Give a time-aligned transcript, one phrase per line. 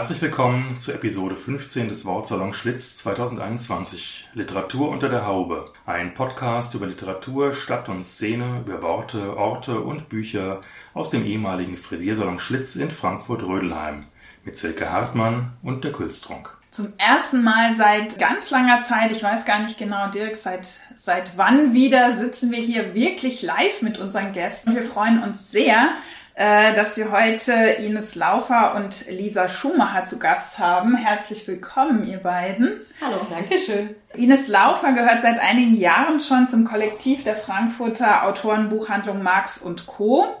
[0.00, 4.30] Herzlich willkommen zur Episode 15 des Wortsalon Schlitz 2021.
[4.32, 5.74] Literatur unter der Haube.
[5.84, 10.62] Ein Podcast über Literatur, Stadt und Szene, über Worte, Orte und Bücher
[10.94, 14.06] aus dem ehemaligen Frisiersalon Schlitz in Frankfurt-Rödelheim
[14.42, 16.56] mit Silke Hartmann und der Külstrunk.
[16.70, 21.36] Zum ersten Mal seit ganz langer Zeit, ich weiß gar nicht genau, Dirk, seit, seit
[21.36, 24.74] wann wieder sitzen wir hier wirklich live mit unseren Gästen.
[24.74, 25.94] Wir freuen uns sehr,
[26.36, 30.96] dass wir heute Ines Laufer und Lisa Schumacher zu Gast haben.
[30.96, 32.80] Herzlich willkommen, ihr beiden.
[33.00, 33.94] Hallo, danke schön.
[34.14, 40.36] Ines Laufer gehört seit einigen Jahren schon zum Kollektiv der Frankfurter Autorenbuchhandlung Marx und Co.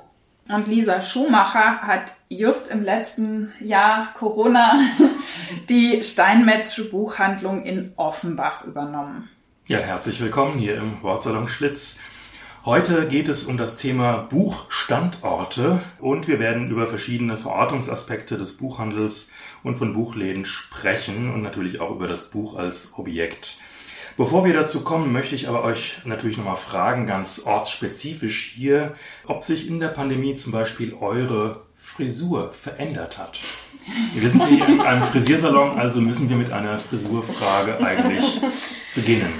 [0.48, 4.80] Und Lisa Schumacher hat just im letzten Jahr Corona
[5.68, 9.28] die Steinmetzsche Buchhandlung in Offenbach übernommen.
[9.66, 12.00] Ja, herzlich willkommen hier im Wortsalon Schlitz.
[12.66, 19.30] Heute geht es um das Thema Buchstandorte und wir werden über verschiedene Verortungsaspekte des Buchhandels
[19.62, 23.56] und von Buchläden sprechen und natürlich auch über das Buch als Objekt.
[24.18, 28.94] Bevor wir dazu kommen, möchte ich aber euch natürlich nochmal fragen, ganz ortsspezifisch hier,
[29.26, 33.38] ob sich in der Pandemie zum Beispiel eure Frisur verändert hat.
[34.12, 38.38] Wir sind hier in einem Frisiersalon, also müssen wir mit einer Frisurfrage eigentlich
[38.94, 39.32] beginnen.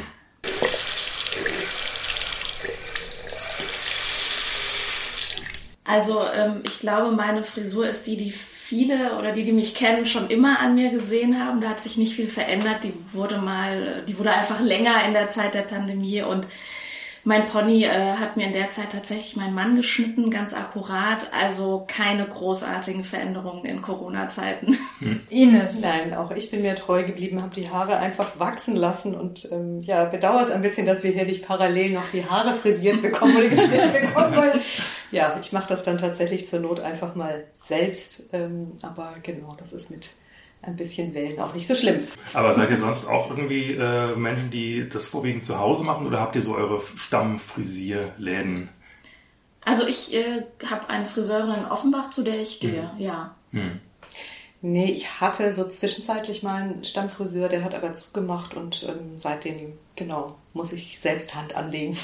[5.91, 10.07] Also ähm, ich glaube, meine Frisur ist die, die viele oder die, die mich kennen,
[10.07, 11.61] schon immer an mir gesehen haben.
[11.61, 12.85] Da hat sich nicht viel verändert.
[12.85, 16.47] Die wurde mal, die wurde einfach länger in der Zeit der Pandemie und
[17.25, 21.33] mein Pony äh, hat mir in der Zeit tatsächlich meinen Mann geschnitten, ganz akkurat.
[21.33, 24.79] Also keine großartigen Veränderungen in Corona-Zeiten.
[25.01, 25.21] Hm.
[25.29, 25.81] Ines.
[25.81, 29.81] Nein, auch ich bin mir treu geblieben, habe die Haare einfach wachsen lassen und ähm,
[29.81, 33.37] ja, bedauere es ein bisschen, dass wir hier nicht parallel noch die Haare frisiert bekommen
[33.37, 34.37] oder geschnitten bekommen.
[34.37, 34.61] Weil,
[35.11, 38.31] ja, ich mache das dann tatsächlich zur Not einfach mal selbst.
[38.33, 40.11] Ähm, aber genau, das ist mit
[40.63, 41.41] ein bisschen wählen.
[41.41, 42.01] Auch nicht so schlimm.
[42.35, 46.21] Aber seid ihr sonst auch irgendwie äh, Menschen, die das vorwiegend zu Hause machen oder
[46.21, 48.69] habt ihr so eure Stammfrisierläden?
[49.65, 52.99] Also ich äh, habe eine Friseurin in Offenbach, zu der ich gehe, hm.
[52.99, 53.35] ja.
[53.53, 53.81] Hm.
[54.63, 59.73] Nee, ich hatte so zwischenzeitlich mal einen Stammfriseur, der hat aber zugemacht und ähm, seitdem,
[59.97, 61.97] genau, muss ich selbst Hand anlegen.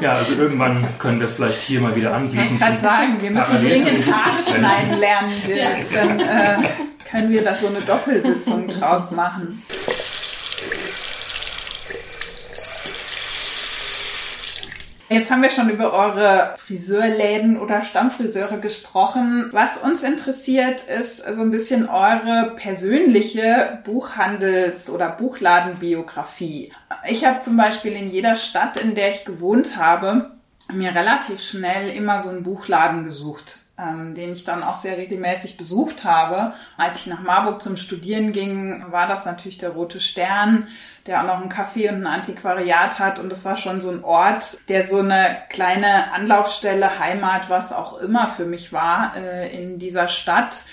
[0.00, 2.54] Ja, also irgendwann können wir es vielleicht hier mal wieder anbieten.
[2.54, 5.92] Ich kann sagen, wir müssen dringend Haare schneiden lernen, Dirk.
[5.92, 6.68] Dann äh,
[7.12, 9.62] können wir da so eine Doppelsitzung draus machen.
[15.10, 19.50] Jetzt haben wir schon über eure Friseurläden oder Stammfriseure gesprochen.
[19.52, 26.72] Was uns interessiert, ist so ein bisschen eure persönliche Buchhandels- oder Buchladenbiografie.
[27.06, 30.30] Ich habe zum Beispiel in jeder Stadt, in der ich gewohnt habe,
[30.72, 35.56] mir relativ schnell immer so einen Buchladen gesucht ähm, den ich dann auch sehr regelmäßig
[35.56, 36.52] besucht habe.
[36.76, 40.68] Als ich nach Marburg zum Studieren ging, war das natürlich der Rote Stern,
[41.06, 43.18] der auch noch ein Café und ein Antiquariat hat.
[43.18, 47.98] Und das war schon so ein Ort, der so eine kleine Anlaufstelle, Heimat, was auch
[47.98, 50.64] immer für mich war äh, in dieser Stadt.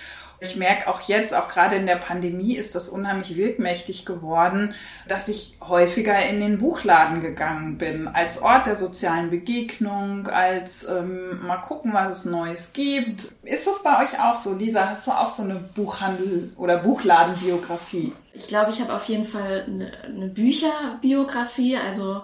[0.41, 4.73] Ich merke auch jetzt, auch gerade in der Pandemie ist das unheimlich wirkmächtig geworden,
[5.07, 11.45] dass ich häufiger in den Buchladen gegangen bin, als Ort der sozialen Begegnung, als ähm,
[11.45, 13.27] mal gucken, was es Neues gibt.
[13.43, 14.89] Ist das bei euch auch so, Lisa?
[14.89, 18.13] Hast du auch so eine Buchhandel- oder Buchladenbiografie?
[18.33, 22.21] Ich glaube, ich habe auf jeden Fall eine, eine Bücherbiografie, also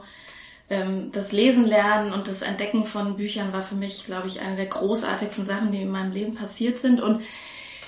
[0.70, 4.56] ähm, das Lesen lernen und das Entdecken von Büchern war für mich, glaube ich, eine
[4.56, 7.02] der großartigsten Sachen, die in meinem Leben passiert sind.
[7.02, 7.22] Und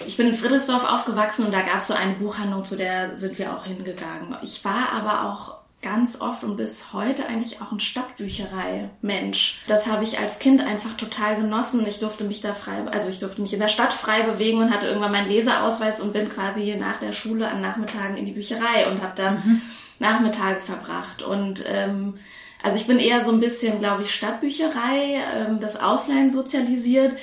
[0.06, 3.40] ich bin in Friedrichsdorf aufgewachsen und da gab es so eine Buchhandlung, zu der sind
[3.40, 4.36] wir auch hingegangen.
[4.42, 9.62] Ich war aber auch ganz oft und bis heute eigentlich auch ein Stadtbücherei-Mensch.
[9.68, 11.86] Das habe ich als Kind einfach total genossen.
[11.88, 14.74] Ich durfte mich da frei, also ich durfte mich in der Stadt frei bewegen und
[14.74, 18.92] hatte irgendwann meinen Leserausweis und bin quasi nach der Schule an Nachmittagen in die Bücherei
[18.92, 19.62] und habe da mhm.
[20.00, 21.22] Nachmittage verbracht.
[21.22, 22.16] Und ähm,
[22.64, 27.18] also ich bin eher so ein bisschen, glaube ich, Stadtbücherei, ähm, das Ausleihen sozialisiert.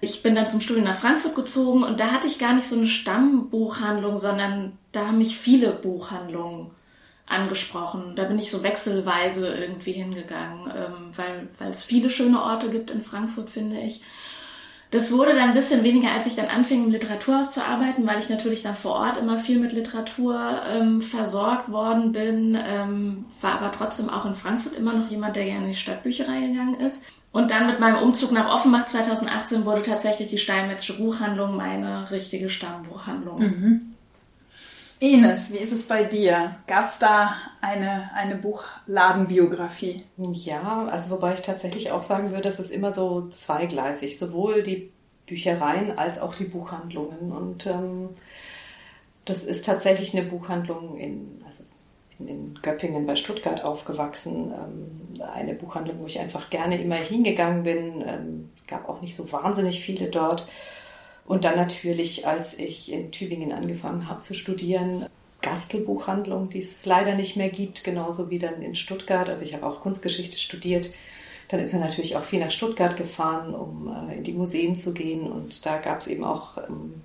[0.00, 2.76] Ich bin dann zum Studium nach Frankfurt gezogen und da hatte ich gar nicht so
[2.76, 6.70] eine Stammbuchhandlung, sondern da haben mich viele Buchhandlungen
[7.26, 8.14] angesprochen.
[8.16, 12.90] Da bin ich so wechselweise irgendwie hingegangen, ähm, weil, weil es viele schöne Orte gibt
[12.90, 14.02] in Frankfurt, finde ich.
[14.90, 18.18] Das wurde dann ein bisschen weniger, als ich dann anfing, im Literaturhaus zu arbeiten, weil
[18.18, 23.60] ich natürlich dann vor Ort immer viel mit Literatur ähm, versorgt worden bin, ähm, war
[23.60, 27.04] aber trotzdem auch in Frankfurt immer noch jemand, der gerne in die Stadtbücherei gegangen ist.
[27.32, 32.50] Und dann mit meinem Umzug nach Offenbach 2018 wurde tatsächlich die Steinmetzsche Buchhandlung meine richtige
[32.50, 33.38] Stammbuchhandlung.
[33.38, 33.94] Mhm.
[34.98, 36.56] Ines, wie ist es bei dir?
[36.66, 40.02] Gab es da eine, eine Buchladenbiografie?
[40.18, 44.92] Ja, also wobei ich tatsächlich auch sagen würde, es ist immer so zweigleisig, sowohl die
[45.24, 47.32] Büchereien als auch die Buchhandlungen.
[47.32, 48.10] Und ähm,
[49.24, 51.64] das ist tatsächlich eine Buchhandlung in, also
[52.26, 54.52] in Göppingen bei Stuttgart aufgewachsen.
[54.52, 58.04] Ähm, eine Buchhandlung, wo ich einfach gerne immer hingegangen bin.
[58.06, 60.46] Ähm, gab auch nicht so wahnsinnig viele dort.
[61.26, 65.06] Und dann natürlich, als ich in Tübingen angefangen habe zu studieren,
[65.42, 69.28] Gastelbuchhandlung, die es leider nicht mehr gibt, genauso wie dann in Stuttgart.
[69.28, 70.92] Also ich habe auch Kunstgeschichte studiert.
[71.48, 74.92] Dann ist man natürlich auch viel nach Stuttgart gefahren, um äh, in die Museen zu
[74.94, 75.30] gehen.
[75.30, 77.02] Und da gab es eben auch ähm,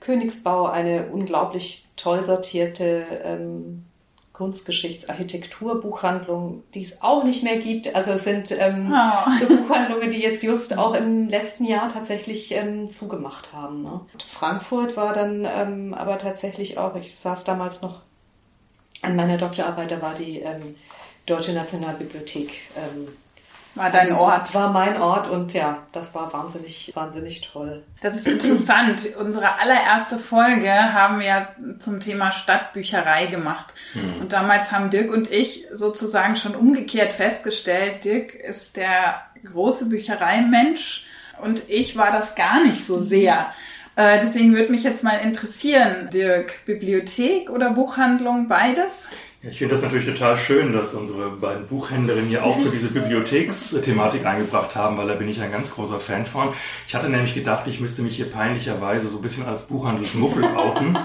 [0.00, 3.84] Königsbau, eine unglaublich toll sortierte ähm,
[4.38, 7.96] Kunstgeschichtsarchitekturbuchhandlung, die es auch nicht mehr gibt.
[7.96, 9.30] Also es sind ähm, oh.
[9.40, 13.82] so Buchhandlungen, die jetzt just auch im letzten Jahr tatsächlich ähm, zugemacht haben.
[13.82, 14.00] Ne?
[14.24, 18.02] Frankfurt war dann ähm, aber tatsächlich auch, ich saß damals noch
[19.02, 20.76] an meiner Doktorarbeit, da war die ähm,
[21.26, 23.08] Deutsche Nationalbibliothek ähm,
[23.78, 24.54] war dein Ort.
[24.54, 27.82] War mein Ort und ja, das war wahnsinnig, wahnsinnig toll.
[28.00, 29.02] Das ist interessant.
[29.18, 31.48] Unsere allererste Folge haben wir
[31.78, 33.72] zum Thema Stadtbücherei gemacht.
[33.94, 34.20] Mhm.
[34.20, 41.06] Und damals haben Dirk und ich sozusagen schon umgekehrt festgestellt, Dirk ist der große Büchereimensch
[41.40, 43.52] und ich war das gar nicht so sehr.
[43.98, 49.08] Äh, deswegen würde mich jetzt mal interessieren, Dirk, Bibliothek oder Buchhandlung, beides?
[49.40, 52.88] Ja, ich finde das natürlich total schön, dass unsere beiden Buchhändlerinnen hier auch so diese
[52.88, 56.48] Bibliotheksthematik eingebracht haben, weil da bin ich ein ganz großer Fan von.
[56.88, 60.98] Ich hatte nämlich gedacht, ich müsste mich hier peinlicherweise so ein bisschen als Buchhandelsmuffel outen,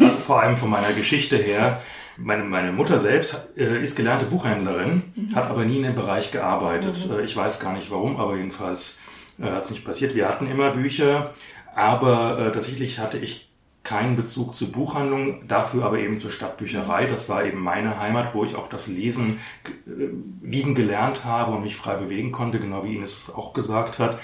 [0.00, 1.80] also vor allem von meiner Geschichte her.
[2.18, 5.34] Meine, meine Mutter selbst äh, ist gelernte Buchhändlerin, mhm.
[5.34, 7.08] hat aber nie in dem Bereich gearbeitet.
[7.08, 7.20] Mhm.
[7.20, 8.98] Äh, ich weiß gar nicht warum, aber jedenfalls
[9.38, 10.14] äh, hat es nicht passiert.
[10.14, 11.32] Wir hatten immer Bücher,
[11.74, 13.47] aber äh, tatsächlich hatte ich
[13.82, 17.06] keinen Bezug zur Buchhandlung, dafür aber eben zur Stadtbücherei.
[17.06, 19.40] Das war eben meine Heimat, wo ich auch das Lesen
[19.86, 20.08] äh,
[20.42, 24.18] lieben gelernt habe und mich frei bewegen konnte, genau wie Ines es auch gesagt hat.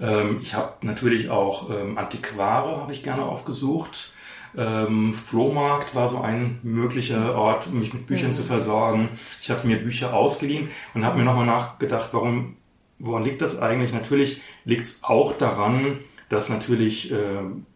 [0.00, 4.12] Ähm, ich habe natürlich auch ähm, Antiquare habe ich gerne aufgesucht.
[4.56, 8.34] Ähm, Flohmarkt war so ein möglicher Ort, mich mit Büchern mhm.
[8.34, 9.10] zu versorgen.
[9.40, 12.56] Ich habe mir Bücher ausgeliehen und habe mir nochmal nachgedacht, warum,
[12.98, 13.92] woran liegt das eigentlich?
[13.92, 17.66] Natürlich liegt es auch daran, dass natürlich ähm,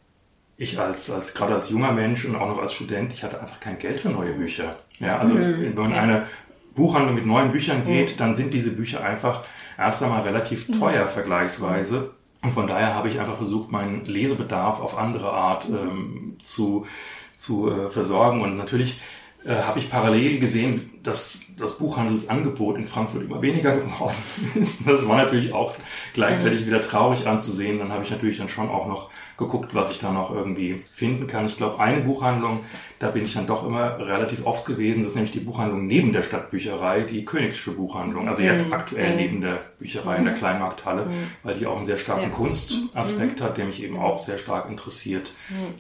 [0.61, 3.61] ich als, als gerade als junger Mensch und auch noch als Student, ich hatte einfach
[3.61, 4.77] kein Geld für neue Bücher.
[4.99, 5.59] Ja, also mhm.
[5.59, 6.27] wenn man in eine
[6.75, 8.19] Buchhandlung mit neuen Büchern geht, mhm.
[8.19, 9.45] dann sind diese Bücher einfach
[9.79, 11.09] erst einmal relativ teuer mhm.
[11.09, 12.11] vergleichsweise.
[12.43, 16.87] Und von daher habe ich einfach versucht, meinen Lesebedarf auf andere Art ähm, zu,
[17.35, 18.43] zu äh, versorgen.
[18.43, 19.01] Und natürlich
[19.45, 24.17] äh, habe ich parallel gesehen, dass das Buchhandelsangebot in Frankfurt immer weniger geworden
[24.55, 24.87] ist.
[24.87, 25.75] Das war natürlich auch
[26.15, 27.79] gleichzeitig wieder traurig anzusehen.
[27.79, 31.27] Dann habe ich natürlich dann schon auch noch geguckt, was ich da noch irgendwie finden
[31.27, 31.47] kann.
[31.47, 32.65] Ich glaube, eine Buchhandlung,
[33.01, 35.03] da bin ich dann doch immer relativ oft gewesen.
[35.03, 38.29] Das ist nämlich die Buchhandlung neben der Stadtbücherei, die Königsche Buchhandlung.
[38.29, 38.75] Also jetzt mhm.
[38.75, 39.17] aktuell mhm.
[39.17, 40.39] neben der Bücherei in der mhm.
[40.39, 41.31] Kleinmarkthalle, mhm.
[41.43, 42.29] weil die auch einen sehr starken ja.
[42.29, 45.33] Kunstaspekt hat, der mich eben auch sehr stark interessiert.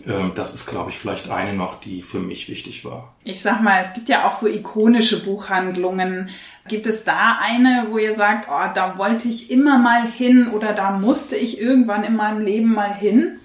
[0.06, 3.14] Ähm, das ist, glaube ich, vielleicht eine noch, die für mich wichtig war.
[3.22, 6.30] Ich sag mal, es gibt ja auch so ikonische Buchhandlungen.
[6.68, 10.72] Gibt es da eine, wo ihr sagt, oh, da wollte ich immer mal hin oder
[10.72, 13.40] da musste ich irgendwann in meinem Leben mal hin?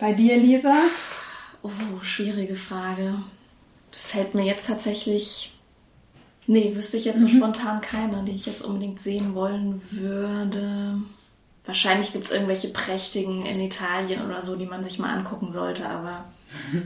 [0.00, 0.74] Bei dir, Lisa?
[1.62, 1.70] Oh,
[2.02, 3.14] schwierige Frage.
[3.90, 5.54] Fällt mir jetzt tatsächlich.
[6.46, 7.36] Nee, wüsste ich jetzt so mhm.
[7.36, 11.00] spontan keine, die ich jetzt unbedingt sehen wollen würde.
[11.64, 15.88] Wahrscheinlich gibt es irgendwelche prächtigen in Italien oder so, die man sich mal angucken sollte,
[15.88, 16.24] aber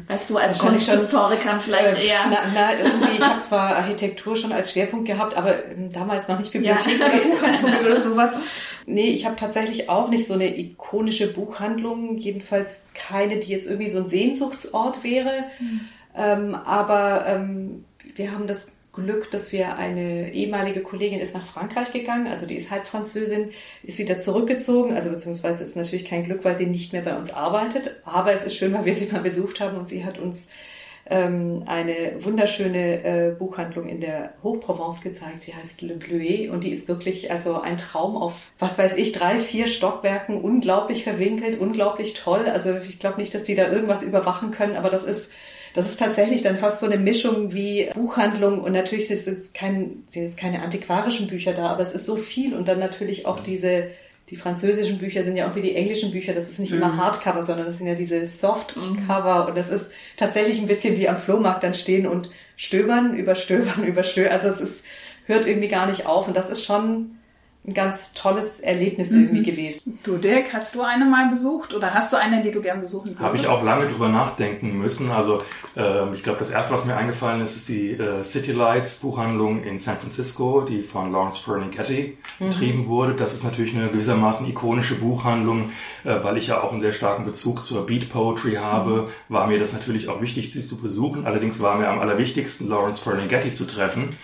[0.09, 2.27] weißt du, als Kunsthistorikerin vielleicht äh, eher.
[2.29, 6.39] Na, na, irgendwie, ich habe zwar Architektur schon als Schwerpunkt gehabt, aber ähm, damals noch
[6.39, 7.81] nicht Bibliothek ja.
[7.81, 8.37] oder sowas.
[8.87, 13.91] Nee, ich habe tatsächlich auch nicht so eine ikonische Buchhandlung, jedenfalls keine, die jetzt irgendwie
[13.91, 15.45] so ein Sehnsuchtsort wäre.
[15.59, 15.81] Mhm.
[16.17, 21.93] Ähm, aber ähm, wir haben das Glück, dass wir eine ehemalige Kollegin ist nach Frankreich
[21.93, 23.51] gegangen, also die ist halb Französin,
[23.83, 27.31] ist wieder zurückgezogen, also beziehungsweise ist natürlich kein Glück, weil sie nicht mehr bei uns
[27.31, 30.47] arbeitet, aber es ist schön, weil wir sie mal besucht haben und sie hat uns
[31.09, 36.51] ähm, eine wunderschöne äh, Buchhandlung in der Hochprovence gezeigt, die heißt Le Bleuet.
[36.51, 41.05] Und die ist wirklich also ein Traum auf, was weiß ich, drei, vier Stockwerken, unglaublich
[41.05, 45.05] verwinkelt, unglaublich toll, also ich glaube nicht, dass die da irgendwas überwachen können, aber das
[45.05, 45.31] ist
[45.77, 48.63] das ist tatsächlich dann fast so eine Mischung wie Buchhandlung.
[48.63, 52.17] Und natürlich sind jetzt, kein, sind jetzt keine antiquarischen Bücher da, aber es ist so
[52.17, 52.55] viel.
[52.55, 53.89] Und dann natürlich auch diese
[54.31, 56.33] die französischen Bücher sind ja auch wie die englischen Bücher.
[56.35, 56.79] Das ist nicht mhm.
[56.79, 59.43] immer Hardcover, sondern das sind ja diese Softcover.
[59.43, 59.49] Mhm.
[59.49, 64.33] Und das ist tatsächlich ein bisschen wie am Flohmarkt dann stehen und stöbern, überstöbern, überstöbern.
[64.33, 64.85] Also es ist,
[65.27, 66.27] hört irgendwie gar nicht auf.
[66.27, 67.19] Und das ist schon
[67.67, 69.23] ein ganz tolles Erlebnis mhm.
[69.23, 69.99] irgendwie gewesen.
[70.05, 73.09] Du, Dirk, hast du eine mal besucht oder hast du eine, die du gern besuchen
[73.09, 73.21] würdest?
[73.21, 75.11] Habe ich auch lange drüber nachdenken müssen.
[75.11, 75.43] Also
[75.77, 79.65] äh, ich glaube, das erste, was mir eingefallen ist, ist die äh, City Lights Buchhandlung
[79.65, 82.49] in San Francisco, die von Lawrence Ferlinghetti mhm.
[82.51, 83.15] betrieben wurde.
[83.15, 85.71] Das ist natürlich eine gewissermaßen ikonische Buchhandlung,
[86.05, 89.09] äh, weil ich ja auch einen sehr starken Bezug zur Beat Poetry habe.
[89.29, 89.35] Mhm.
[89.35, 91.27] War mir das natürlich auch wichtig, sie zu besuchen.
[91.27, 94.17] Allerdings war mir am allerwichtigsten, Lawrence Ferlinghetti zu treffen.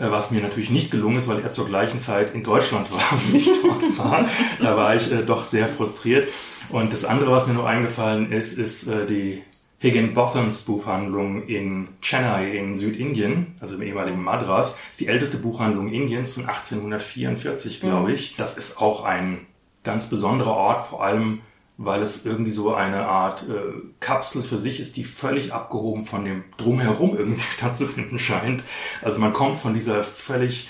[0.00, 3.12] Äh, was mir natürlich nicht gelungen ist, weil er zur gleichen Zeit in Deutschland war
[3.12, 4.26] und nicht dort war.
[4.60, 6.32] Da war ich äh, doch sehr frustriert.
[6.70, 9.42] Und das andere, was mir noch eingefallen ist, ist äh, die
[9.78, 16.32] Higginbothams Buchhandlung in Chennai in Südindien, also im ehemaligen Madras, ist die älteste Buchhandlung Indiens
[16.32, 18.14] von 1844, glaube mhm.
[18.14, 18.36] ich.
[18.36, 19.46] Das ist auch ein
[19.82, 21.40] ganz besonderer Ort, vor allem
[21.82, 23.54] weil es irgendwie so eine Art äh,
[24.00, 28.62] Kapsel für sich ist, die völlig abgehoben von dem Drumherum irgendwie stattzufinden scheint.
[29.00, 30.68] Also man kommt von dieser völlig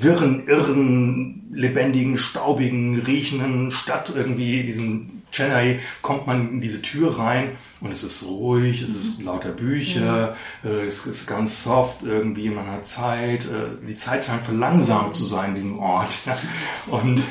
[0.00, 7.56] wirren, irren, lebendigen, staubigen, riechenden Stadt irgendwie, diesem Chennai, kommt man in diese Tür rein
[7.80, 9.26] und es ist ruhig, es ist mhm.
[9.26, 10.70] lauter Bücher, mhm.
[10.70, 15.24] äh, es ist ganz soft irgendwie, man hat Zeit, äh, die Zeit scheint verlangsamt zu
[15.24, 16.08] sein in diesem Ort.
[16.86, 17.22] und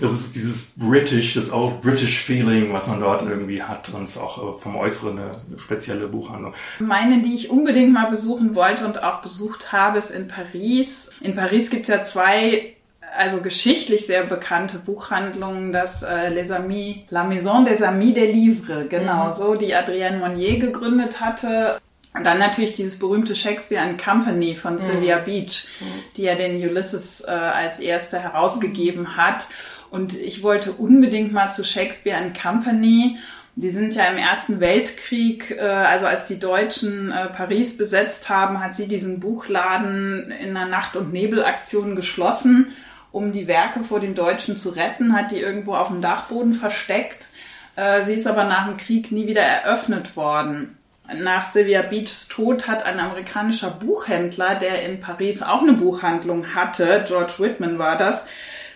[0.00, 4.16] es ist dieses British, das Old British Feeling, was man dort irgendwie hat und es
[4.16, 6.54] ist auch äh, vom Äußeren eine spezielle Buchhandlung.
[6.80, 11.10] Meine, die ich unbedingt mal besuchen wollte und auch besucht habe, ist in Paris.
[11.20, 12.74] In Paris gibt es ja zwei
[13.16, 18.88] also geschichtlich sehr bekannte Buchhandlungen, das äh, Les Amis, La Maison des Amis des Livres,
[18.88, 19.34] genau mhm.
[19.34, 21.80] so, die Adrienne Monnier gegründet hatte.
[22.14, 24.78] Und dann natürlich dieses berühmte Shakespeare and Company von mhm.
[24.78, 25.84] Sylvia Beach, mhm.
[26.16, 29.46] die ja den Ulysses äh, als erste herausgegeben hat.
[29.90, 33.18] Und ich wollte unbedingt mal zu Shakespeare and Company.
[33.56, 38.60] Die sind ja im Ersten Weltkrieg, äh, also als die Deutschen äh, Paris besetzt haben,
[38.60, 42.72] hat sie diesen Buchladen in einer Nacht- und Nebelaktion geschlossen
[43.12, 47.28] um die Werke vor den Deutschen zu retten, hat die irgendwo auf dem Dachboden versteckt.
[47.76, 50.78] Äh, sie ist aber nach dem Krieg nie wieder eröffnet worden.
[51.14, 57.04] Nach Sylvia Beachs Tod hat ein amerikanischer Buchhändler, der in Paris auch eine Buchhandlung hatte,
[57.06, 58.24] George Whitman war das,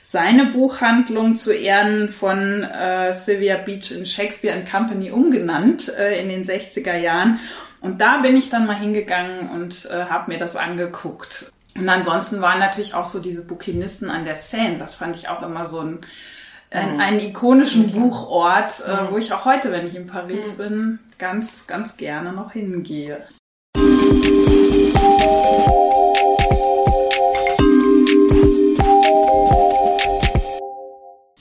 [0.03, 6.29] seine Buchhandlung zu Ehren von äh, Sylvia Beach in Shakespeare and Company umgenannt äh, in
[6.29, 7.41] den 60er Jahren.
[7.81, 11.51] Und da bin ich dann mal hingegangen und äh, habe mir das angeguckt.
[11.79, 14.79] Und ansonsten waren natürlich auch so diese Bukinisten an der Seine.
[14.79, 16.01] Das fand ich auch immer so ein,
[16.71, 17.01] ein, mhm.
[17.01, 19.11] einen ikonischen Buchort, äh, mhm.
[19.11, 20.57] wo ich auch heute, wenn ich in Paris mhm.
[20.57, 23.27] bin, ganz, ganz gerne noch hingehe.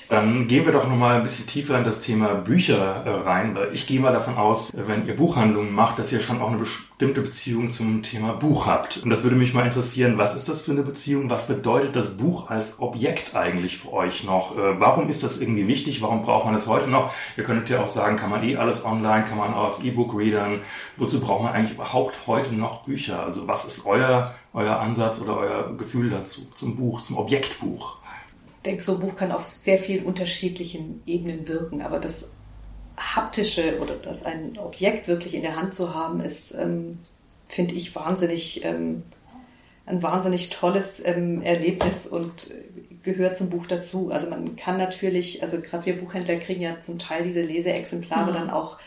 [0.10, 3.88] Dann gehen wir doch nochmal ein bisschen tiefer in das Thema Bücher äh, rein, ich
[3.88, 7.72] gehe mal davon aus, wenn ihr Buchhandlungen macht, dass ihr schon auch eine bestimmte Beziehung
[7.72, 8.98] zum Thema Buch habt.
[9.04, 11.30] Und das würde mich mal interessieren, was ist das für eine Beziehung?
[11.30, 14.56] Was bedeutet das Buch als Objekt eigentlich für euch noch?
[14.58, 16.02] Äh, warum ist das irgendwie wichtig?
[16.04, 17.12] Warum braucht man das heute noch?
[17.36, 20.62] Ihr könntet ja auch sagen, kann man eh alles online, kann man auf E-Book-Readern.
[20.98, 23.24] Wozu braucht man eigentlich überhaupt heute noch Bücher?
[23.24, 27.98] Also was ist euer, euer Ansatz oder euer Gefühl dazu, zum Buch, zum Objektbuch?
[28.66, 32.32] Denke, so ein Buch kann auf sehr vielen unterschiedlichen Ebenen wirken, aber das
[32.98, 37.00] haptische oder das ein Objekt wirklich in der Hand zu haben, ist, ähm,
[37.48, 39.04] finde ich, wahnsinnig, ähm,
[39.86, 42.50] ein wahnsinnig tolles ähm, Erlebnis und
[43.04, 44.10] gehört zum Buch dazu.
[44.12, 48.36] Also man kann natürlich, also gerade wir Buchhändler kriegen ja zum Teil diese Leseexemplare mhm.
[48.36, 48.78] dann auch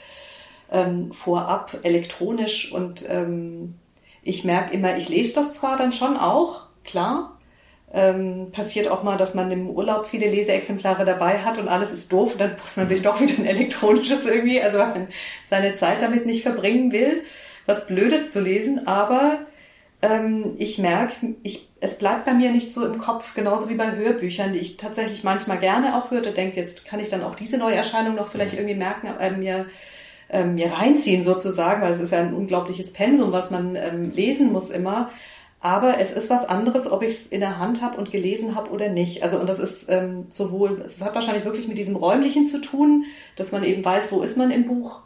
[0.71, 3.75] ähm, vorab elektronisch und ähm,
[4.23, 7.38] ich merke immer, ich lese das zwar dann schon auch, klar,
[7.93, 12.13] ähm, passiert auch mal, dass man im Urlaub viele Leseexemplare dabei hat und alles ist
[12.13, 15.09] doof, dann muss man sich doch wieder ein elektronisches irgendwie, also wenn man
[15.49, 17.23] seine Zeit damit nicht verbringen will,
[17.67, 19.41] was Blödes zu lesen, aber
[20.03, 23.97] ähm, ich merke, ich, es bleibt bei mir nicht so im Kopf, genauso wie bei
[23.97, 27.59] Hörbüchern, die ich tatsächlich manchmal gerne auch hörte, denke, jetzt kann ich dann auch diese
[27.59, 29.67] Neuerscheinung noch vielleicht irgendwie merken, äh, mir,
[30.29, 34.53] äh, mir reinziehen sozusagen, weil es ist ja ein unglaubliches Pensum, was man ähm, lesen
[34.53, 35.11] muss immer.
[35.61, 38.71] Aber es ist was anderes, ob ich es in der Hand habe und gelesen habe
[38.71, 39.25] oder nicht.
[39.25, 43.05] Also und das ist ähm, sowohl, es hat wahrscheinlich wirklich mit diesem räumlichen zu tun,
[43.35, 45.03] dass man eben weiß, wo ist man im Buch.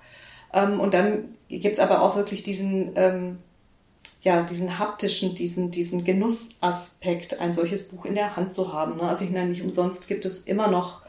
[0.52, 3.38] Ähm, und dann gibt's aber auch wirklich diesen, ähm,
[4.20, 8.98] ja, diesen haptischen, diesen, diesen Genussaspekt, ein solches Buch in der Hand zu haben.
[8.98, 9.04] Ne?
[9.04, 11.00] Also ich meine, nicht umsonst gibt es immer noch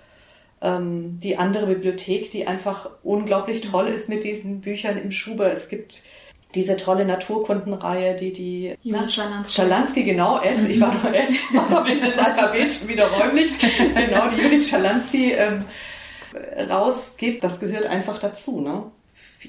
[0.61, 5.51] ähm, die andere Bibliothek, die einfach unglaublich toll ist mit diesen Büchern im Schuber.
[5.51, 6.03] Es gibt
[6.55, 9.53] diese tolle Naturkundenreihe, die die Judith Schalansky.
[9.55, 13.53] Schalansky, genau, S, ich war noch S, was am Ende des Alphabets schon wieder räumlich,
[13.59, 15.65] genau, die Judith Schalansky ähm,
[16.69, 18.61] rausgibt, das gehört einfach dazu.
[18.61, 18.91] Ne?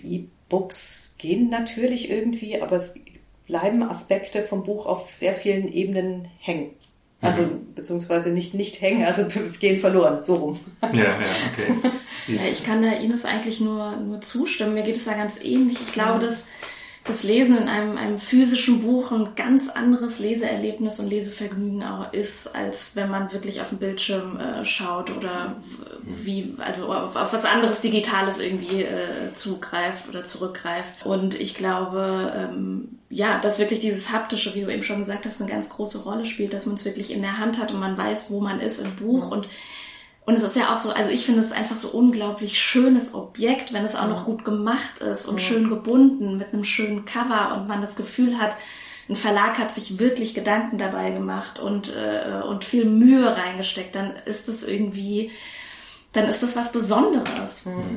[0.02, 2.94] E-Books gehen natürlich irgendwie, aber es
[3.46, 6.70] bleiben Aspekte vom Buch auf sehr vielen Ebenen hängen.
[7.20, 7.75] Also, mhm.
[7.75, 9.26] beziehungsweise nicht, nicht hängen, also
[9.61, 10.61] gehen verloren, so rum.
[10.82, 11.18] Ja, ja,
[11.52, 11.90] okay.
[12.26, 14.73] Ja, ich kann da Ines eigentlich nur, nur zustimmen.
[14.73, 15.78] Mir geht es da ganz ähnlich.
[15.78, 16.46] Ich glaube, dass
[17.04, 22.54] das Lesen in einem, einem physischen Buch ein ganz anderes Leseerlebnis und Lesevergnügen auch ist,
[22.56, 25.56] als wenn man wirklich auf den Bildschirm äh, schaut oder
[26.02, 31.04] wie, also auf, auf was anderes Digitales irgendwie äh, zugreift oder zurückgreift.
[31.04, 35.42] Und ich glaube, ähm, ja, dass wirklich dieses Haptische, wie du eben schon gesagt hast,
[35.42, 37.99] eine ganz große Rolle spielt, dass man es wirklich in der Hand hat und man
[37.99, 39.46] weiß, wo man ist im Buch und
[40.26, 43.72] und es ist ja auch so, also ich finde es einfach so unglaublich schönes Objekt,
[43.72, 45.46] wenn es auch noch gut gemacht ist und ja.
[45.46, 48.56] schön gebunden mit einem schönen Cover und man das Gefühl hat,
[49.08, 54.14] ein Verlag hat sich wirklich Gedanken dabei gemacht und, äh, und viel Mühe reingesteckt, dann
[54.24, 55.30] ist es irgendwie,
[56.14, 57.66] dann ist das was Besonderes.
[57.66, 57.93] Mhm.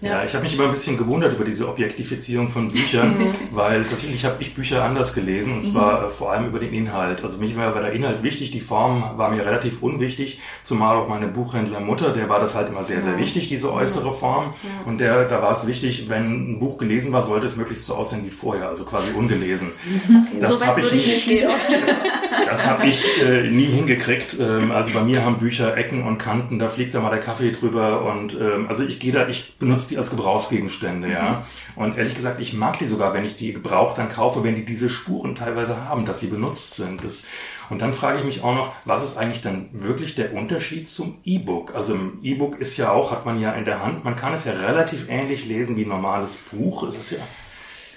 [0.00, 0.24] Ja.
[0.24, 3.34] Ich habe mich immer ein bisschen gewundert über diese Objektifizierung von Büchern, mhm.
[3.52, 6.10] weil tatsächlich habe ich Bücher anders gelesen und zwar mhm.
[6.10, 7.22] vor allem über den Inhalt.
[7.22, 11.28] Also mich war der Inhalt wichtig, die Form war mir relativ unwichtig, zumal auch meine
[11.28, 14.54] Buchhändlermutter, der war das halt immer sehr, sehr wichtig, diese äußere Form.
[14.86, 17.94] Und der, da war es wichtig, wenn ein Buch gelesen war, sollte es möglichst so
[17.94, 19.70] aussehen wie vorher, also quasi ungelesen.
[20.04, 21.28] Okay, das so habe ich nicht.
[21.28, 21.46] nicht
[22.46, 24.36] das habe ich äh, nie hingekriegt.
[24.38, 27.52] Ähm, also bei mir haben Bücher Ecken und Kanten, da fliegt da mal der Kaffee
[27.52, 31.44] drüber und ähm, also ich gehe da, ich benutze die als Gebrauchsgegenstände, ja.
[31.76, 31.82] Mhm.
[31.82, 34.64] Und ehrlich gesagt, ich mag die sogar, wenn ich die gebraucht dann kaufe, wenn die
[34.64, 37.04] diese Spuren teilweise haben, dass sie benutzt sind.
[37.04, 37.22] Das,
[37.70, 41.18] und dann frage ich mich auch noch, was ist eigentlich dann wirklich der Unterschied zum
[41.24, 41.74] E-Book?
[41.74, 44.44] Also im E-Book ist ja auch, hat man ja in der Hand, man kann es
[44.44, 46.82] ja relativ ähnlich lesen wie ein normales Buch.
[46.84, 47.18] Es ist ja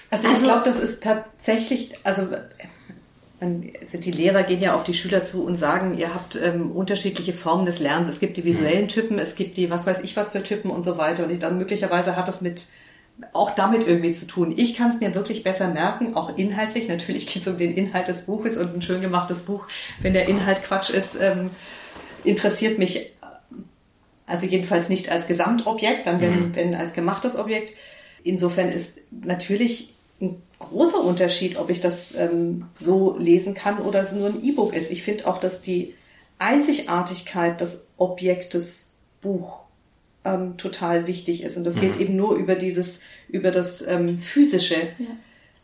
[0.09, 2.29] also ich glaube, das ist tatsächlich, also
[3.39, 6.71] man, also die Lehrer gehen ja auf die Schüler zu und sagen, ihr habt ähm,
[6.71, 8.09] unterschiedliche Formen des Lernens.
[8.09, 8.87] Es gibt die visuellen.
[8.87, 11.25] Typen, es gibt die was weiß ich was für Typen und so weiter.
[11.25, 12.67] Und ich, dann möglicherweise hat das mit
[13.33, 14.53] auch damit irgendwie zu tun.
[14.55, 16.87] Ich kann es mir wirklich besser merken, auch inhaltlich.
[16.87, 19.65] Natürlich geht es um den Inhalt des Buches und ein schön gemachtes Buch,
[20.01, 21.49] wenn der Inhalt Quatsch ist, ähm,
[22.23, 23.11] interessiert mich
[24.27, 26.55] also jedenfalls nicht als Gesamtobjekt, dann wenn, mhm.
[26.55, 27.71] wenn als gemachtes Objekt.
[28.23, 34.11] Insofern ist natürlich ein großer Unterschied, ob ich das ähm, so lesen kann oder es
[34.11, 34.91] nur ein E-Book ist.
[34.91, 35.93] Ich finde auch, dass die
[36.39, 38.91] Einzigartigkeit des Objektes
[39.21, 39.59] Buch
[40.25, 41.57] ähm, total wichtig ist.
[41.57, 41.81] Und das mhm.
[41.81, 44.75] geht eben nur über dieses, über das ähm, physische.
[44.97, 45.05] Ja.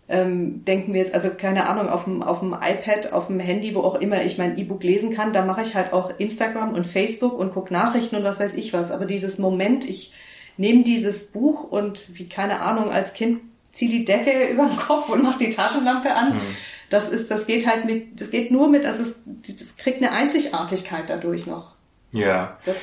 [0.09, 3.73] Ähm, denken wir jetzt, also keine Ahnung, auf dem, auf dem iPad, auf dem Handy,
[3.73, 6.85] wo auch immer ich mein E-Book lesen kann, da mache ich halt auch Instagram und
[6.85, 8.91] Facebook und gucke Nachrichten und was weiß ich was.
[8.91, 10.11] Aber dieses Moment, ich
[10.57, 13.39] nehme dieses Buch und wie keine Ahnung, als Kind
[13.73, 16.35] zieh die Decke über den Kopf und mach die Taschenlampe an.
[16.35, 16.41] Mhm.
[16.89, 20.11] Das ist, das geht halt mit, das geht nur mit, also es, das kriegt eine
[20.11, 21.73] Einzigartigkeit dadurch noch.
[22.11, 22.59] Ja.
[22.65, 22.75] Das,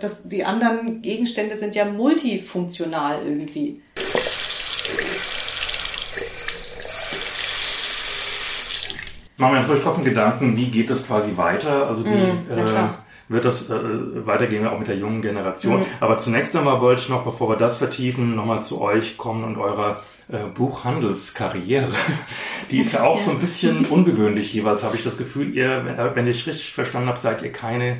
[0.00, 3.82] das, die anderen Gegenstände sind ja multifunktional irgendwie.
[9.36, 11.86] Machen wir uns vielleicht trotzdem Gedanken, wie geht das quasi weiter?
[11.86, 12.88] Also wie mm, äh,
[13.30, 15.82] wird das äh, weitergehen, auch mit der jungen Generation.
[15.82, 15.86] Mm.
[16.00, 19.56] Aber zunächst einmal wollte ich noch, bevor wir das vertiefen, nochmal zu euch kommen und
[19.56, 21.92] eurer äh, Buchhandelskarriere.
[22.72, 25.54] Die ist ja auch so ein bisschen ungewöhnlich jeweils, habe ich das Gefühl.
[25.54, 27.98] Ihr, wenn, wenn ich richtig verstanden habe, seid ihr keine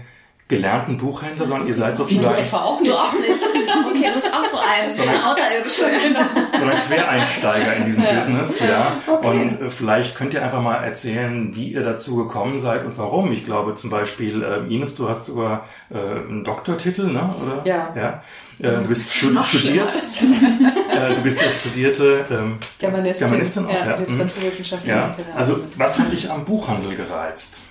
[0.49, 2.43] gelernten Buchhändler, sondern ihr seid sozusagen...
[2.43, 2.93] Ich auch nicht.
[2.93, 3.41] Du auch nicht.
[3.89, 5.87] Okay, du bist auch so ein, so ein Außerirdischer.
[6.61, 8.13] So ein Quereinsteiger in diesem ja.
[8.13, 9.01] Business, ja.
[9.07, 9.27] Okay.
[9.27, 13.33] Und äh, vielleicht könnt ihr einfach mal erzählen, wie ihr dazu gekommen seid und warum.
[13.33, 17.31] Ich glaube zum Beispiel, äh, Ines, du hast sogar äh, einen Doktortitel, ne?
[17.43, 17.63] oder?
[17.65, 17.95] Ja.
[17.97, 18.23] ja.
[18.59, 19.93] Äh, du bist studiert.
[20.93, 23.87] äh, du bist ja studierte ähm, Germanistin, Germanistin auch, ja.
[23.87, 23.97] ja.
[23.97, 24.01] Mhm.
[24.01, 25.01] Literaturwissenschaftlerin.
[25.01, 25.17] Ja.
[25.17, 25.37] Genau.
[25.37, 27.65] Also was hat dich am Buchhandel gereizt?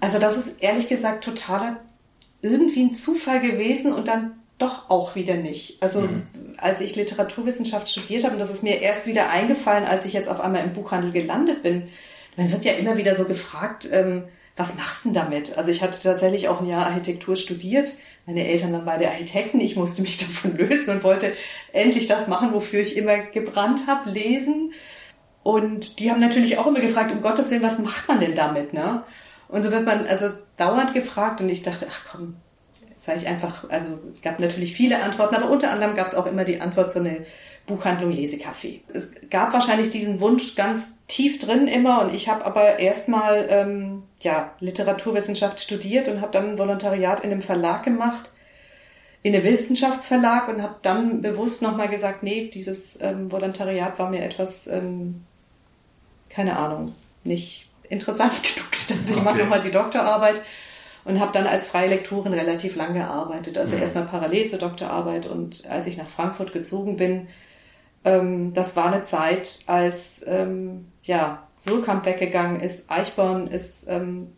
[0.00, 1.76] Also das ist ehrlich gesagt totaler
[2.40, 5.82] irgendwie ein Zufall gewesen und dann doch auch wieder nicht.
[5.82, 6.26] Also mhm.
[6.58, 10.28] als ich Literaturwissenschaft studiert habe, und das ist mir erst wieder eingefallen, als ich jetzt
[10.28, 11.88] auf einmal im Buchhandel gelandet bin,
[12.36, 14.24] man wird ja immer wieder so gefragt, ähm,
[14.56, 15.58] was machst du denn damit?
[15.58, 17.92] Also ich hatte tatsächlich auch ein Jahr Architektur studiert.
[18.26, 19.60] Meine Eltern waren beide Architekten.
[19.60, 21.32] Ich musste mich davon lösen und wollte
[21.72, 24.72] endlich das machen, wofür ich immer gebrannt habe, lesen.
[25.42, 28.72] Und die haben natürlich auch immer gefragt, um Gottes Willen, was macht man denn damit?
[28.72, 29.02] Ne?
[29.48, 32.36] Und so wird man also dauernd gefragt und ich dachte, ach komm,
[33.04, 36.26] sage ich einfach, also es gab natürlich viele Antworten, aber unter anderem gab es auch
[36.26, 37.26] immer die Antwort so eine
[37.66, 38.82] Buchhandlung Lesekaffee.
[38.92, 44.02] Es gab wahrscheinlich diesen Wunsch ganz tief drin immer und ich habe aber erstmal ähm,
[44.20, 48.30] ja, Literaturwissenschaft studiert und habe dann ein Volontariat in einem Verlag gemacht,
[49.22, 54.22] in den Wissenschaftsverlag und habe dann bewusst nochmal gesagt, nee, dieses ähm, Volontariat war mir
[54.22, 55.24] etwas, ähm,
[56.30, 58.68] keine Ahnung, nicht interessant genug.
[58.72, 59.24] Ich okay.
[59.24, 60.40] mache nochmal die Doktorarbeit
[61.04, 63.58] und habe dann als freie Lektorin relativ lang gearbeitet.
[63.58, 63.82] Also mhm.
[63.82, 67.28] erstmal parallel zur Doktorarbeit und als ich nach Frankfurt gezogen bin,
[68.04, 74.32] ähm, das war eine Zeit, als ähm, ja, Surkamp weggegangen ist, Eichborn ist, ähm,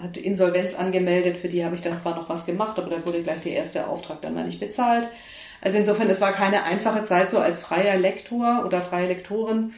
[0.00, 3.22] hat Insolvenz angemeldet, für die habe ich dann zwar noch was gemacht, aber da wurde
[3.22, 5.08] gleich der erste Auftrag dann mal nicht bezahlt.
[5.60, 9.74] Also insofern, es war keine einfache Zeit so als freier Lektor oder freie Lektorin.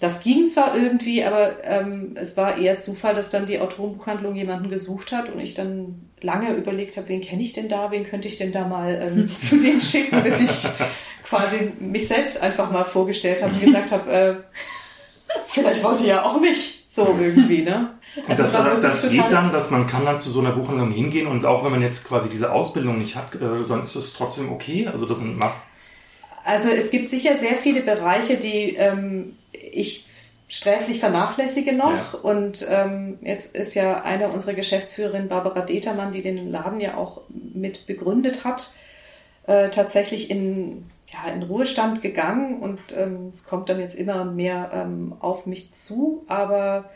[0.00, 4.68] Das ging zwar irgendwie, aber ähm, es war eher Zufall, dass dann die Autorenbuchhandlung jemanden
[4.68, 8.26] gesucht hat und ich dann lange überlegt habe, wen kenne ich denn da, wen könnte
[8.26, 10.68] ich denn da mal ähm, zu denen schicken, bis ich
[11.22, 14.34] quasi mich selbst einfach mal vorgestellt habe und gesagt habe, äh,
[15.46, 17.94] vielleicht wollte ja auch mich so irgendwie, ne?
[18.28, 21.26] Also das, das, das geht dann, dass man kann dann zu so einer Buchhandlung hingehen
[21.26, 24.52] und auch wenn man jetzt quasi diese Ausbildung nicht hat, äh, dann ist es trotzdem
[24.52, 24.86] okay.
[24.86, 25.40] Also das sind
[26.44, 29.36] also es gibt sicher sehr viele Bereiche, die ähm,
[29.74, 30.06] ich
[30.48, 32.14] sträflich vernachlässige noch.
[32.14, 32.18] Ja.
[32.22, 37.22] Und ähm, jetzt ist ja eine unserer Geschäftsführerinnen, Barbara Determann, die den Laden ja auch
[37.28, 38.70] mit begründet hat,
[39.46, 40.84] äh, tatsächlich in
[41.14, 45.72] ja, in Ruhestand gegangen und ähm, es kommt dann jetzt immer mehr ähm, auf mich
[45.72, 46.90] zu, aber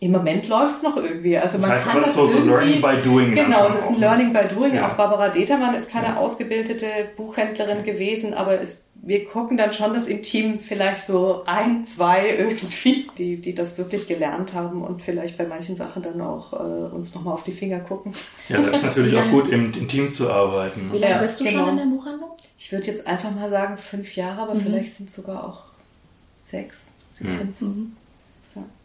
[0.00, 1.38] im Moment läuft es noch irgendwie.
[1.38, 3.34] Also das man heißt, kann das so, irgendwie, so Learning by Doing.
[3.34, 4.74] Genau, es ist ein Learning by Doing.
[4.74, 4.88] Ja.
[4.88, 6.16] Auch Barbara Determann ist keine ja.
[6.16, 11.84] ausgebildete Buchhändlerin gewesen, aber es, wir gucken dann schon, dass im Team vielleicht so ein,
[11.84, 16.52] zwei irgendwie, die, die das wirklich gelernt haben und vielleicht bei manchen Sachen dann auch
[16.52, 18.12] äh, uns nochmal auf die Finger gucken.
[18.48, 20.92] Ja, das ist natürlich auch gut, im, im, Team zu arbeiten.
[20.92, 21.66] Wie lange bist du genau.
[21.66, 22.30] schon in der Buchhandlung?
[22.56, 24.60] Ich würde jetzt einfach mal sagen fünf Jahre, aber mhm.
[24.60, 25.62] vielleicht sind es sogar auch
[26.48, 26.86] sechs,
[27.18, 27.26] mhm.
[27.26, 27.60] fünf.
[27.60, 27.96] Mhm.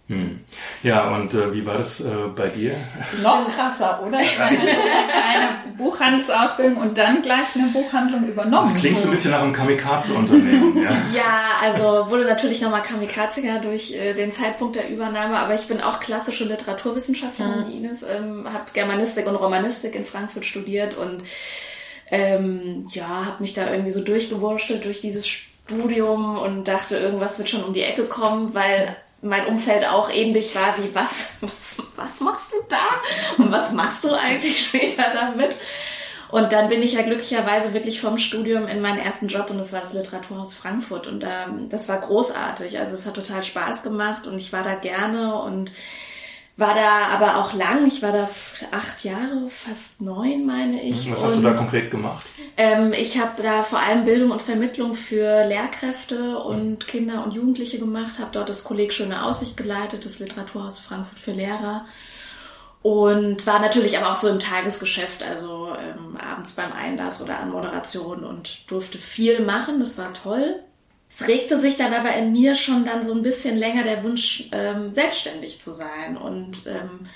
[0.07, 0.39] Hm.
[0.83, 2.75] Ja, und äh, wie war das äh, bei dir?
[3.21, 4.19] Noch krasser, oder?
[4.39, 8.71] eine Buchhandelsausbildung und dann gleich eine Buchhandlung übernommen.
[8.73, 10.91] Das klingt so ein bisschen nach einem Kamikaze-Unternehmen, ja.
[11.13, 15.81] ja, also wurde natürlich nochmal kamikaziger durch äh, den Zeitpunkt der Übernahme, aber ich bin
[15.81, 17.85] auch klassische Literaturwissenschaftlerin, mhm.
[17.85, 21.21] Ines, ähm, habe Germanistik und Romanistik in Frankfurt studiert und
[22.09, 27.49] ähm, ja, habe mich da irgendwie so durchgewurschtelt durch dieses Studium und dachte, irgendwas wird
[27.49, 32.19] schon um die Ecke kommen, weil mein Umfeld auch ähnlich war wie was, was, was
[32.19, 33.43] machst du da?
[33.43, 35.55] Und was machst du eigentlich später damit?
[36.29, 39.71] Und dann bin ich ja glücklicherweise wirklich vom Studium in meinen ersten Job und das
[39.71, 42.79] war das Literaturhaus Frankfurt und ähm, das war großartig.
[42.79, 45.71] Also es hat total Spaß gemacht und ich war da gerne und
[46.57, 47.85] war da aber auch lang.
[47.85, 48.27] Ich war da
[48.71, 51.09] acht Jahre, fast neun, meine ich.
[51.11, 52.25] Was hast und, du da konkret gemacht?
[52.57, 56.79] Ähm, ich habe da vor allem Bildung und Vermittlung für Lehrkräfte und mhm.
[56.79, 58.17] Kinder und Jugendliche gemacht.
[58.17, 61.85] Habe dort das Kolleg Schöne Aussicht geleitet, das Literaturhaus Frankfurt für Lehrer.
[62.81, 67.51] Und war natürlich aber auch so im Tagesgeschäft, also ähm, abends beim Einlass oder an
[67.51, 69.79] Moderation und durfte viel machen.
[69.79, 70.63] Das war toll.
[71.09, 74.49] Es regte sich dann aber in mir schon dann so ein bisschen länger der Wunsch,
[74.51, 76.17] ähm, selbstständig zu sein.
[76.17, 77.07] Und ähm,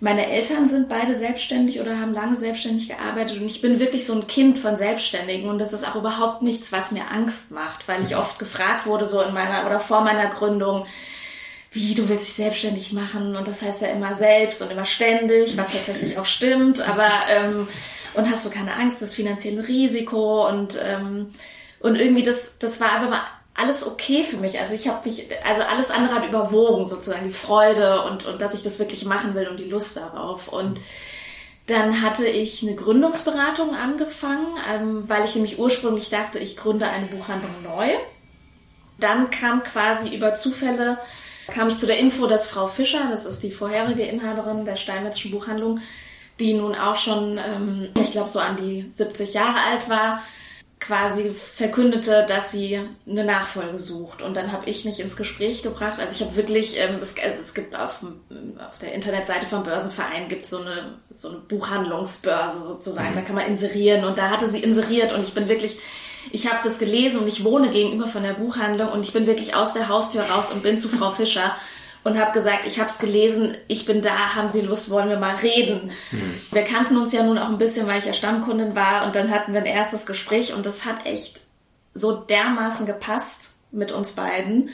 [0.00, 3.40] meine Eltern sind beide selbstständig oder haben lange selbstständig gearbeitet.
[3.40, 5.48] Und ich bin wirklich so ein Kind von Selbstständigen.
[5.48, 8.18] Und das ist auch überhaupt nichts, was mir Angst macht, weil ich mhm.
[8.18, 10.86] oft gefragt wurde, so in meiner oder vor meiner Gründung,
[11.72, 13.36] wie du willst dich selbstständig machen?
[13.36, 17.68] Und das heißt ja immer selbst und immer ständig, was tatsächlich auch stimmt, aber ähm,
[18.14, 20.48] und hast du keine Angst, das finanzielle Risiko?
[20.48, 21.34] Und ähm,
[21.80, 24.60] und irgendwie das, das war aber mal alles okay für mich.
[24.60, 28.54] Also ich habe mich, also alles andere hat überwogen, sozusagen die Freude und, und dass
[28.54, 30.48] ich das wirklich machen will und die Lust darauf.
[30.48, 30.80] Und
[31.66, 37.06] dann hatte ich eine Gründungsberatung angefangen, ähm, weil ich nämlich ursprünglich dachte, ich gründe eine
[37.06, 37.88] Buchhandlung neu.
[39.00, 40.98] Dann kam quasi über Zufälle,
[41.48, 45.32] kam ich zu der Info, dass Frau Fischer, das ist die vorherige Inhaberin der Steinmetzschen
[45.32, 45.80] Buchhandlung,
[46.38, 50.22] die nun auch schon, ähm, ich glaube, so an die 70 Jahre alt war,
[50.80, 54.22] quasi verkündete, dass sie eine Nachfolge sucht.
[54.22, 55.98] Und dann habe ich mich ins Gespräch gebracht.
[55.98, 58.02] Also ich habe wirklich, ähm, es, also es gibt auf,
[58.66, 63.12] auf der Internetseite vom Börsenverein gibt so eine so eine Buchhandlungsbörse sozusagen.
[63.12, 63.16] Mhm.
[63.16, 65.78] Da kann man inserieren und da hatte sie inseriert und ich bin wirklich
[66.30, 69.54] ich habe das gelesen und ich wohne gegenüber von der Buchhandlung und ich bin wirklich
[69.54, 71.56] aus der Haustür raus und bin zu Frau Fischer
[72.08, 75.18] und habe gesagt, ich habe es gelesen, ich bin da, haben Sie Lust, wollen wir
[75.18, 75.90] mal reden.
[76.10, 76.40] Mhm.
[76.50, 79.30] Wir kannten uns ja nun auch ein bisschen, weil ich ja Stammkundin war und dann
[79.30, 81.40] hatten wir ein erstes Gespräch und das hat echt
[81.94, 84.70] so dermaßen gepasst mit uns beiden,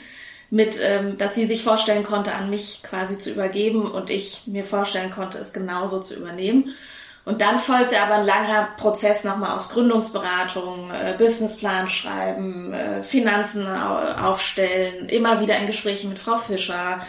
[0.49, 4.63] mit, ähm, dass sie sich vorstellen konnte, an mich quasi zu übergeben und ich mir
[4.63, 6.73] vorstellen konnte, es genauso zu übernehmen.
[7.25, 13.67] Und dann folgte aber ein langer Prozess nochmal aus Gründungsberatung, äh, Businessplan schreiben, äh, Finanzen
[13.67, 17.01] aufstellen, immer wieder in Gesprächen mit Frau Fischer.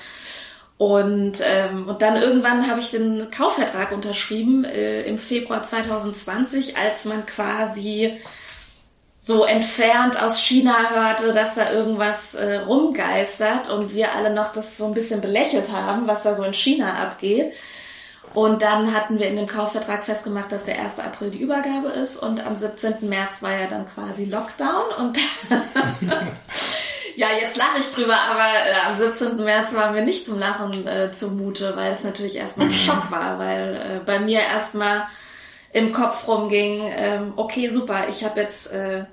[0.78, 7.06] Und, ähm, und dann irgendwann habe ich den Kaufvertrag unterschrieben äh, im Februar 2020, als
[7.06, 8.18] man quasi
[9.16, 14.76] so entfernt aus China hörte, dass da irgendwas äh, rumgeistert und wir alle noch das
[14.76, 17.52] so ein bisschen belächelt haben, was da so in China abgeht.
[18.34, 20.98] Und dann hatten wir in dem Kaufvertrag festgemacht, dass der 1.
[20.98, 23.08] April die Übergabe ist und am 17.
[23.08, 25.18] März war ja dann quasi Lockdown und
[27.16, 29.36] ja, jetzt lache ich drüber, aber äh, am 17.
[29.42, 33.38] März waren wir nicht zum Lachen äh, zumute, weil es natürlich erstmal ein Schock war,
[33.38, 35.08] weil äh, bei mir erstmal
[35.72, 39.04] im Kopf rumging, ähm, okay, super, ich habe jetzt äh,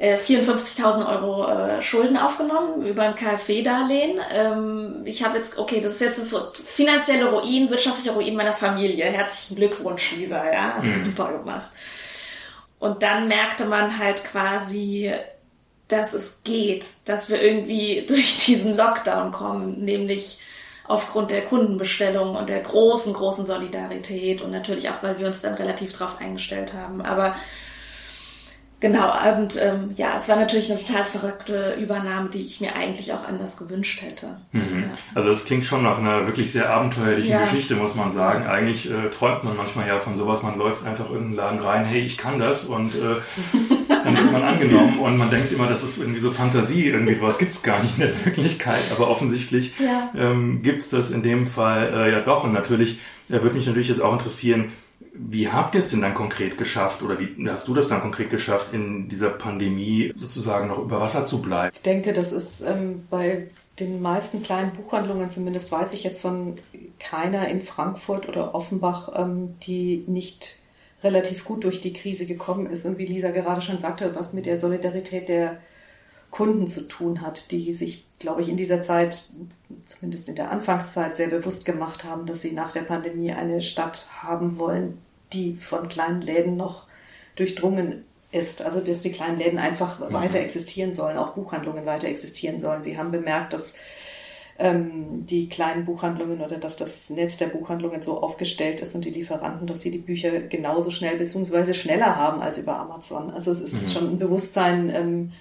[0.00, 4.18] 54.000 äh, Euro äh, Schulden aufgenommen über ein KfW-Darlehen.
[4.32, 8.54] Ähm, ich habe jetzt, okay, das ist jetzt das so finanzielle Ruin, wirtschaftliche Ruin meiner
[8.54, 9.04] Familie.
[9.06, 11.02] Herzlichen Glückwunsch, Lisa, ja, hast du mhm.
[11.02, 11.68] super gemacht.
[12.78, 15.12] Und dann merkte man halt quasi,
[15.90, 20.40] dass es geht, dass wir irgendwie durch diesen Lockdown kommen, nämlich
[20.86, 25.54] aufgrund der Kundenbestellung und der großen, großen Solidarität und natürlich auch, weil wir uns dann
[25.54, 27.00] relativ drauf eingestellt haben.
[27.00, 27.36] Aber
[28.80, 33.12] Genau, und ähm, ja, es war natürlich eine total verrückte Übernahme, die ich mir eigentlich
[33.12, 34.38] auch anders gewünscht hätte.
[34.52, 34.84] Mhm.
[34.84, 34.88] Ja.
[35.14, 37.42] Also es klingt schon nach einer wirklich sehr abenteuerlichen ja.
[37.42, 38.46] Geschichte, muss man sagen.
[38.46, 42.00] Eigentlich äh, träumt man manchmal ja von sowas, man läuft einfach irgendeinen Laden rein, hey,
[42.00, 43.16] ich kann das und äh,
[43.88, 47.38] dann wird man angenommen und man denkt immer, das ist irgendwie so Fantasie, irgendwie sowas
[47.38, 50.10] gibt's gar nicht in der Wirklichkeit, aber offensichtlich ja.
[50.16, 53.88] ähm, gibt's das in dem Fall äh, ja doch und natürlich äh, würde mich natürlich
[53.88, 54.72] jetzt auch interessieren,
[55.28, 58.30] wie habt ihr es denn dann konkret geschafft oder wie hast du das dann konkret
[58.30, 61.74] geschafft, in dieser Pandemie sozusagen noch über Wasser zu bleiben?
[61.74, 66.58] Ich denke, das ist ähm, bei den meisten kleinen Buchhandlungen, zumindest weiß ich jetzt von
[66.98, 70.56] keiner in Frankfurt oder Offenbach, ähm, die nicht
[71.02, 74.46] relativ gut durch die Krise gekommen ist und wie Lisa gerade schon sagte, was mit
[74.46, 75.58] der Solidarität der
[76.30, 79.28] Kunden zu tun hat, die sich, glaube ich, in dieser Zeit,
[79.84, 84.06] zumindest in der Anfangszeit, sehr bewusst gemacht haben, dass sie nach der Pandemie eine Stadt
[84.22, 84.98] haben wollen,
[85.32, 86.86] die von kleinen Läden noch
[87.36, 88.62] durchdrungen ist.
[88.62, 90.12] Also, dass die kleinen Läden einfach mhm.
[90.12, 92.82] weiter existieren sollen, auch Buchhandlungen weiter existieren sollen.
[92.82, 93.74] Sie haben bemerkt, dass
[94.58, 99.10] ähm, die kleinen Buchhandlungen oder dass das Netz der Buchhandlungen so aufgestellt ist und die
[99.10, 101.74] Lieferanten, dass sie die Bücher genauso schnell bzw.
[101.74, 103.30] schneller haben als über Amazon.
[103.30, 103.88] Also es ist mhm.
[103.88, 105.32] schon ein Bewusstsein, ähm,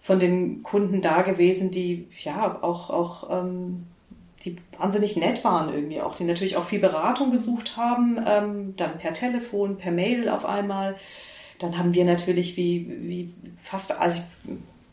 [0.00, 3.86] von den Kunden da gewesen, die ja auch, auch ähm,
[4.44, 8.98] die wahnsinnig nett waren irgendwie auch, die natürlich auch viel Beratung gesucht haben, ähm, dann
[8.98, 10.96] per Telefon, per Mail auf einmal.
[11.58, 14.22] Dann haben wir natürlich wie, wie fast, also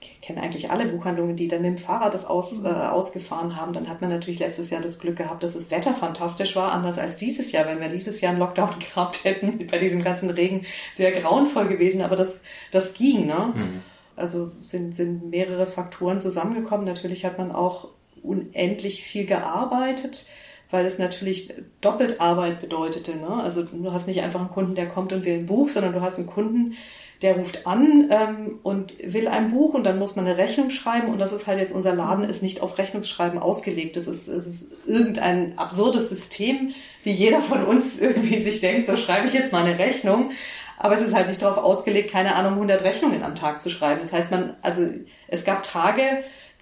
[0.01, 2.65] ich kenne eigentlich alle Buchhandlungen, die dann mit dem Fahrrad das aus, mhm.
[2.65, 3.71] äh, ausgefahren haben.
[3.71, 6.99] Dann hat man natürlich letztes Jahr das Glück gehabt, dass das Wetter fantastisch war, anders
[6.99, 7.65] als dieses Jahr.
[7.65, 11.69] Wenn wir dieses Jahr einen Lockdown gehabt hätten, bei diesem ganzen Regen, es wäre grauenvoll
[11.69, 13.53] gewesen, aber das, das ging, ne?
[13.55, 13.81] Mhm.
[14.17, 16.87] Also sind, sind mehrere Faktoren zusammengekommen.
[16.87, 17.89] Natürlich hat man auch
[18.27, 20.27] unendlich viel gearbeitet,
[20.69, 23.17] weil es natürlich doppelt Arbeit bedeutete.
[23.17, 23.29] Ne?
[23.29, 26.01] Also du hast nicht einfach einen Kunden, der kommt und will ein Buch, sondern du
[26.01, 26.75] hast einen Kunden,
[27.21, 31.09] der ruft an ähm, und will ein Buch und dann muss man eine Rechnung schreiben
[31.09, 33.95] und das ist halt jetzt unser Laden ist nicht auf Rechnungsschreiben ausgelegt.
[33.95, 38.95] Das ist, das ist irgendein absurdes System, wie jeder von uns irgendwie sich denkt, so
[38.95, 40.31] schreibe ich jetzt mal eine Rechnung.
[40.77, 44.01] Aber es ist halt nicht darauf ausgelegt, keine Ahnung, 100 Rechnungen am Tag zu schreiben.
[44.01, 44.87] Das heißt, man, also
[45.27, 46.03] es gab Tage,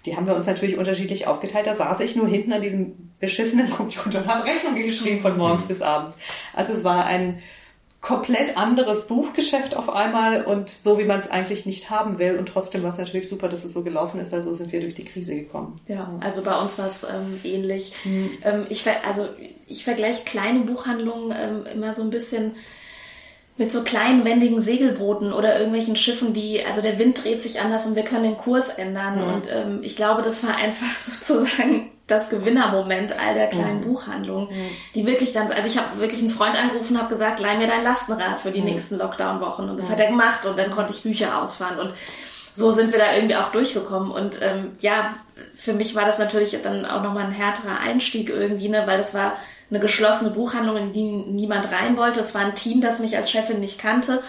[0.06, 1.66] die haben wir uns natürlich unterschiedlich aufgeteilt.
[1.66, 5.66] Da saß ich nur hinten an diesem beschissenen Computer und habe Rechnungen geschrieben von morgens
[5.66, 6.18] bis abends.
[6.54, 7.42] Also es war ein
[8.00, 12.38] komplett anderes Buchgeschäft auf einmal und so, wie man es eigentlich nicht haben will.
[12.38, 14.80] Und trotzdem war es natürlich super, dass es so gelaufen ist, weil so sind wir
[14.80, 15.80] durch die Krise gekommen.
[15.88, 17.92] Ja, also bei uns war es ähm, ähnlich.
[18.04, 18.30] Mhm.
[18.44, 19.28] Ähm, ich, also
[19.66, 22.52] ich vergleiche kleine Buchhandlungen ähm, immer so ein bisschen
[23.58, 27.86] mit so kleinen wendigen Segelbooten oder irgendwelchen Schiffen, die, also der Wind dreht sich anders
[27.86, 29.18] und wir können den Kurs ändern.
[29.18, 29.34] Mhm.
[29.34, 33.84] Und ähm, ich glaube, das war einfach sozusagen das Gewinnermoment all der kleinen mhm.
[33.84, 34.70] Buchhandlungen, mhm.
[34.94, 37.66] die wirklich dann, also ich habe wirklich einen Freund angerufen und habe gesagt, leih mir
[37.66, 38.66] dein Lastenrad für die mhm.
[38.66, 39.68] nächsten Lockdown-Wochen.
[39.68, 41.78] Und das hat er gemacht und dann konnte ich Bücher ausfahren.
[41.78, 41.94] Und
[42.52, 44.10] so sind wir da irgendwie auch durchgekommen.
[44.10, 45.16] Und ähm, ja,
[45.56, 49.14] für mich war das natürlich dann auch nochmal ein härterer Einstieg irgendwie, ne, weil das
[49.14, 49.32] war
[49.70, 52.20] eine geschlossene Buchhandlung, in die niemand rein wollte.
[52.20, 54.22] Es war ein Team, das mich als Chefin nicht kannte.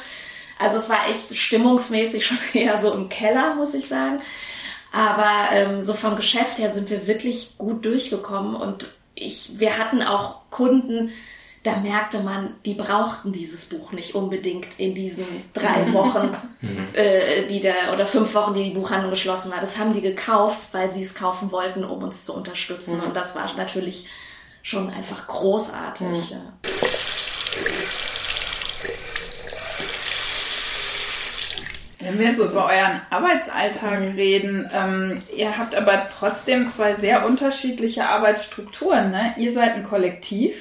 [0.60, 4.18] Also es war echt stimmungsmäßig schon eher so im Keller, muss ich sagen.
[4.92, 10.02] Aber ähm, so vom Geschäft her sind wir wirklich gut durchgekommen und ich, wir hatten
[10.02, 11.12] auch Kunden,
[11.64, 16.88] da merkte man, die brauchten dieses Buch nicht unbedingt in diesen drei Wochen, mhm.
[16.94, 19.60] äh, die der oder fünf Wochen, die die Buchhandlung geschlossen war.
[19.60, 22.98] Das haben die gekauft, weil sie es kaufen wollten, um uns zu unterstützen.
[22.98, 23.04] Mhm.
[23.04, 24.08] Und das war natürlich
[24.68, 26.08] schon einfach großartig.
[26.08, 26.24] Mhm.
[26.30, 26.38] Ja.
[32.00, 34.16] Wenn wir so über euren Arbeitsalltag mhm.
[34.16, 39.12] reden, ähm, ihr habt aber trotzdem zwei sehr unterschiedliche Arbeitsstrukturen.
[39.12, 39.34] Ne?
[39.38, 40.54] Ihr seid ein Kollektiv,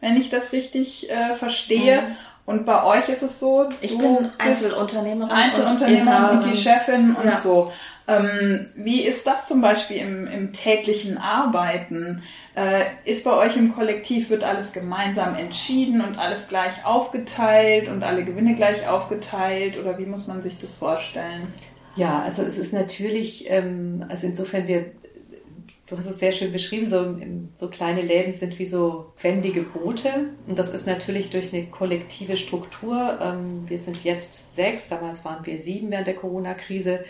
[0.00, 2.02] wenn ich das richtig äh, verstehe.
[2.02, 2.16] Mhm.
[2.46, 7.26] Und bei euch ist es so, ich bin Einzelunternehmerin, Einzelunternehmerin und, und, die Chefin und
[7.26, 7.36] ja.
[7.36, 7.72] so.
[8.10, 12.22] Ähm, wie ist das zum Beispiel im, im täglichen Arbeiten?
[12.56, 18.02] Äh, ist bei euch im Kollektiv, wird alles gemeinsam entschieden und alles gleich aufgeteilt und
[18.02, 19.78] alle Gewinne gleich aufgeteilt?
[19.78, 21.52] Oder wie muss man sich das vorstellen?
[21.94, 24.86] Ja, also es ist natürlich, ähm, also insofern wir
[25.86, 27.16] du hast es sehr schön beschrieben, so,
[27.54, 30.30] so, kleine Läden sind wie so wendige Boote.
[30.46, 33.18] Und das ist natürlich durch eine kollektive Struktur.
[33.20, 37.04] Ähm, wir sind jetzt sechs, damals waren wir sieben während der Corona-Krise.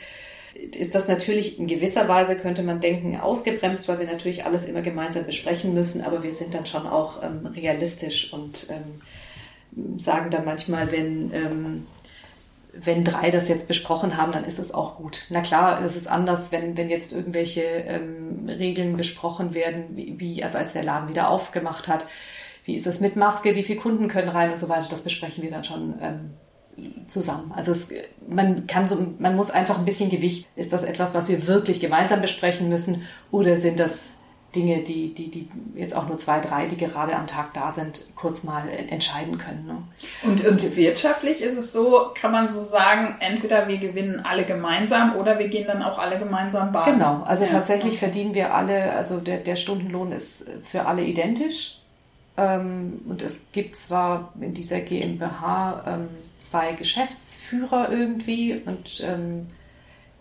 [0.55, 4.83] Ist das natürlich in gewisser Weise, könnte man denken, ausgebremst, weil wir natürlich alles immer
[4.83, 6.03] gemeinsam besprechen müssen.
[6.03, 11.87] Aber wir sind dann schon auch ähm, realistisch und ähm, sagen dann manchmal, wenn ähm,
[12.73, 15.27] wenn drei das jetzt besprochen haben, dann ist es auch gut.
[15.31, 20.45] Na klar, es ist anders, wenn, wenn jetzt irgendwelche ähm, Regeln besprochen werden, wie, wie
[20.45, 22.07] also als der Laden wieder aufgemacht hat.
[22.65, 23.55] Wie ist es mit Maske?
[23.55, 24.87] Wie viele Kunden können rein und so weiter?
[24.89, 26.31] Das besprechen wir dann schon ähm,
[27.09, 27.53] zusammen.
[27.55, 27.89] Also es,
[28.29, 30.49] man kann so, man muss einfach ein bisschen Gewicht.
[30.57, 34.17] Ist das etwas, was wir wirklich gemeinsam besprechen müssen, oder sind das
[34.55, 38.01] Dinge, die, die, die jetzt auch nur zwei, drei, die gerade am Tag da sind,
[38.17, 39.67] kurz mal entscheiden können.
[39.67, 39.77] Ne?
[40.23, 45.15] Und, und wirtschaftlich ist es so, kann man so sagen, entweder wir gewinnen alle gemeinsam
[45.17, 46.95] oder wir gehen dann auch alle gemeinsam baden.
[46.95, 47.51] Genau, also ja.
[47.51, 51.79] tatsächlich verdienen wir alle, also der, der Stundenlohn ist für alle identisch.
[52.37, 56.09] Ähm, und es gibt zwar in dieser GmbH ähm,
[56.41, 59.49] zwei Geschäftsführer irgendwie und ähm,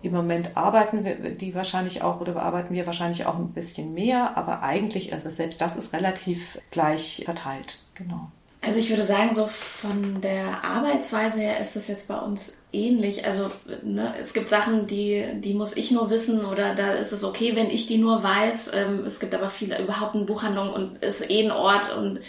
[0.02, 4.38] im Moment arbeiten wir die wahrscheinlich auch oder bearbeiten wir wahrscheinlich auch ein bisschen mehr,
[4.38, 7.80] aber eigentlich, also selbst das ist relativ gleich verteilt.
[7.96, 8.30] Genau.
[8.62, 13.26] Also ich würde sagen, so von der Arbeitsweise her ist es jetzt bei uns ähnlich.
[13.26, 13.50] Also
[13.84, 17.56] ne, es gibt Sachen, die, die muss ich nur wissen oder da ist es okay,
[17.56, 18.72] wenn ich die nur weiß.
[18.76, 22.20] Ähm, es gibt aber viele, überhaupt eine Buchhandlung und ist eh ein Ort und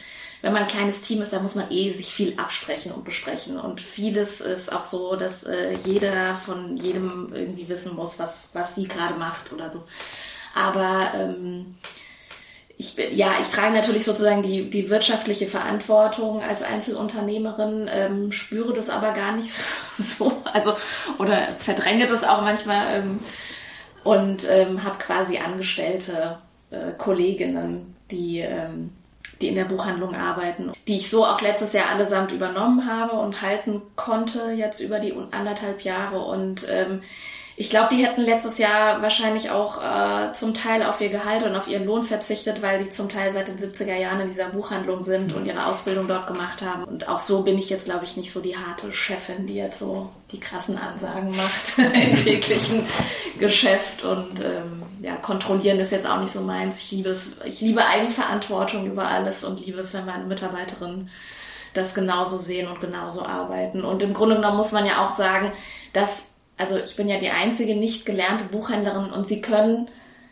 [0.42, 3.58] wenn man ein kleines Team ist, da muss man eh sich viel absprechen und besprechen.
[3.58, 8.74] Und vieles ist auch so, dass äh, jeder von jedem irgendwie wissen muss, was, was
[8.74, 9.84] sie gerade macht oder so.
[10.54, 11.76] Aber ähm,
[12.80, 18.88] ich, ja, ich trage natürlich sozusagen die, die wirtschaftliche Verantwortung als Einzelunternehmerin, ähm, spüre das
[18.88, 19.52] aber gar nicht
[19.98, 20.74] so, also
[21.18, 23.20] oder verdränge das auch manchmal ähm,
[24.02, 26.38] und ähm, habe quasi Angestellte
[26.70, 28.92] äh, Kolleginnen, die ähm,
[29.40, 33.40] die in der Buchhandlung arbeiten, die ich so auch letztes Jahr allesamt übernommen habe und
[33.40, 36.20] halten konnte jetzt über die anderthalb Jahre.
[36.20, 37.02] Und ähm,
[37.60, 41.54] ich glaube, die hätten letztes Jahr wahrscheinlich auch äh, zum Teil auf ihr Gehalt und
[41.54, 45.02] auf ihren Lohn verzichtet, weil die zum Teil seit den 70er Jahren in dieser Buchhandlung
[45.02, 46.84] sind und ihre Ausbildung dort gemacht haben.
[46.84, 49.78] Und auch so bin ich jetzt, glaube ich, nicht so die harte Chefin, die jetzt
[49.78, 52.86] so die krassen Ansagen macht im täglichen
[53.38, 54.04] Geschäft.
[54.04, 56.78] Und ähm, ja, kontrollieren ist jetzt auch nicht so meins.
[56.78, 61.10] Ich liebe es, ich liebe Eigenverantwortung über alles und liebe es, wenn meine Mitarbeiterinnen
[61.74, 63.84] das genauso sehen und genauso arbeiten.
[63.84, 65.52] Und im Grunde genommen muss man ja auch sagen,
[65.92, 69.88] dass also ich bin ja die einzige nicht gelernte Buchhändlerin und sie können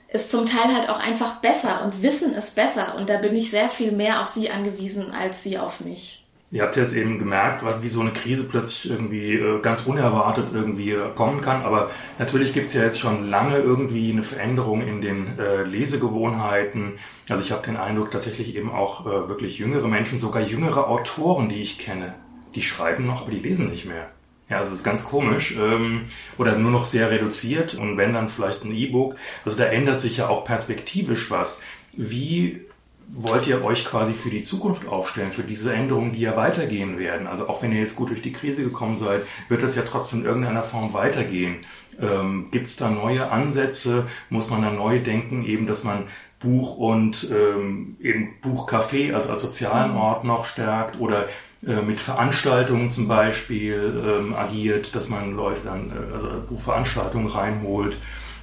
[0.09, 2.95] es zum Teil halt auch einfach besser und wissen es besser.
[2.97, 6.25] Und da bin ich sehr viel mehr auf sie angewiesen als sie auf mich.
[6.51, 10.93] Ihr habt jetzt eben gemerkt, wie so eine Krise plötzlich irgendwie äh, ganz unerwartet irgendwie
[10.93, 11.63] äh, kommen kann.
[11.63, 16.99] Aber natürlich gibt es ja jetzt schon lange irgendwie eine Veränderung in den äh, Lesegewohnheiten.
[17.29, 21.61] Also ich habe den Eindruck, tatsächlich eben auch wirklich jüngere Menschen, sogar jüngere Autoren, die
[21.61, 22.15] ich kenne,
[22.55, 24.07] die schreiben noch, aber die lesen nicht mehr.
[24.49, 25.55] Ja, also das ist ganz komisch.
[25.59, 26.07] Ähm,
[26.39, 29.17] oder nur noch sehr reduziert und wenn dann vielleicht ein E-Book.
[29.45, 31.61] Also da ändert sich ja auch perspektivisch was.
[31.93, 32.63] Wie
[33.11, 37.27] wollt ihr euch quasi für die Zukunft aufstellen, für diese Änderungen, die ja weitergehen werden?
[37.27, 40.21] Also auch wenn ihr jetzt gut durch die Krise gekommen seid, wird das ja trotzdem
[40.21, 41.67] in irgendeiner Form weitergehen.
[42.01, 44.07] Ähm, Gibt es da neue Ansätze?
[44.31, 46.05] Muss man da neu denken, eben, dass man
[46.39, 51.01] Buch und ähm, eben Buchcafé, also als sozialen Ort noch stärkt?
[51.01, 51.27] Oder
[51.61, 57.99] mit Veranstaltungen zum Beispiel ähm, agiert, dass man Leute dann, äh, also Veranstaltungen reinholt?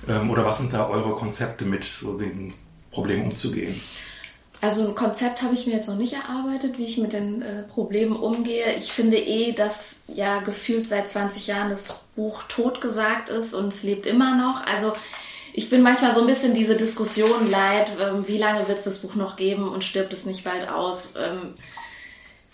[0.08, 2.54] Ähm, oder was sind da eure Konzepte mit so den
[2.91, 3.80] Problemen umzugehen?
[4.62, 7.63] Also ein Konzept habe ich mir jetzt noch nicht erarbeitet, wie ich mit den äh,
[7.63, 8.75] Problemen umgehe.
[8.75, 13.84] Ich finde eh, dass ja gefühlt seit 20 Jahren das Buch totgesagt ist und es
[13.84, 14.65] lebt immer noch.
[14.65, 14.93] Also
[15.54, 18.99] ich bin manchmal so ein bisschen diese Diskussion leid, ähm, wie lange wird es das
[18.99, 21.13] Buch noch geben und stirbt es nicht bald aus?
[21.15, 21.54] Ähm,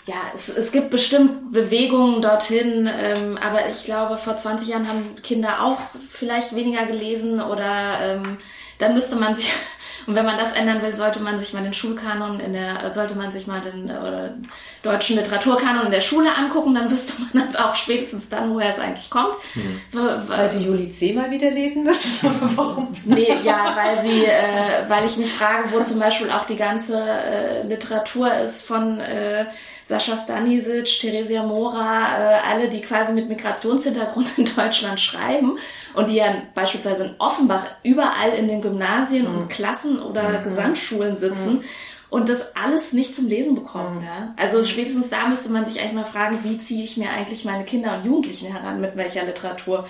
[0.06, 5.16] ja, es, es gibt bestimmt Bewegungen dorthin, ähm, aber ich glaube, vor 20 Jahren haben
[5.22, 5.80] Kinder auch
[6.10, 8.38] vielleicht weniger gelesen oder ähm,
[8.80, 9.52] dann müsste man sich
[10.08, 13.14] und wenn man das ändern will, sollte man sich mal den Schulkanon in der, sollte
[13.14, 14.34] man sich mal den oder
[14.82, 18.80] deutschen Literaturkanon in der Schule angucken, dann wüsste man halt auch spätestens dann, woher es
[18.80, 19.36] eigentlich kommt.
[19.54, 19.82] Mhm.
[20.28, 21.14] Weil sie Juli C.
[21.14, 22.12] mal wieder lesen müssen?
[22.56, 22.92] Warum?
[23.06, 27.00] Nee, ja, weil sie, äh, weil ich mich frage, wo zum Beispiel auch die ganze
[27.00, 29.46] äh, Literatur ist von äh,
[29.92, 35.58] Sascha Stanisic, Theresia Mora, äh, alle, die quasi mit Migrationshintergrund in Deutschland schreiben
[35.96, 39.38] und die ja beispielsweise in Offenbach überall in den Gymnasien mhm.
[39.38, 40.44] und Klassen oder mhm.
[40.44, 41.64] Gesamtschulen sitzen mhm.
[42.10, 43.98] und das alles nicht zum Lesen bekommen.
[43.98, 44.06] Mhm.
[44.06, 44.34] Ja?
[44.38, 47.66] Also spätestens da müsste man sich eigentlich mal fragen, wie ziehe ich mir eigentlich meine
[47.66, 49.90] Kinder und Jugendlichen heran, mit welcher Literatur.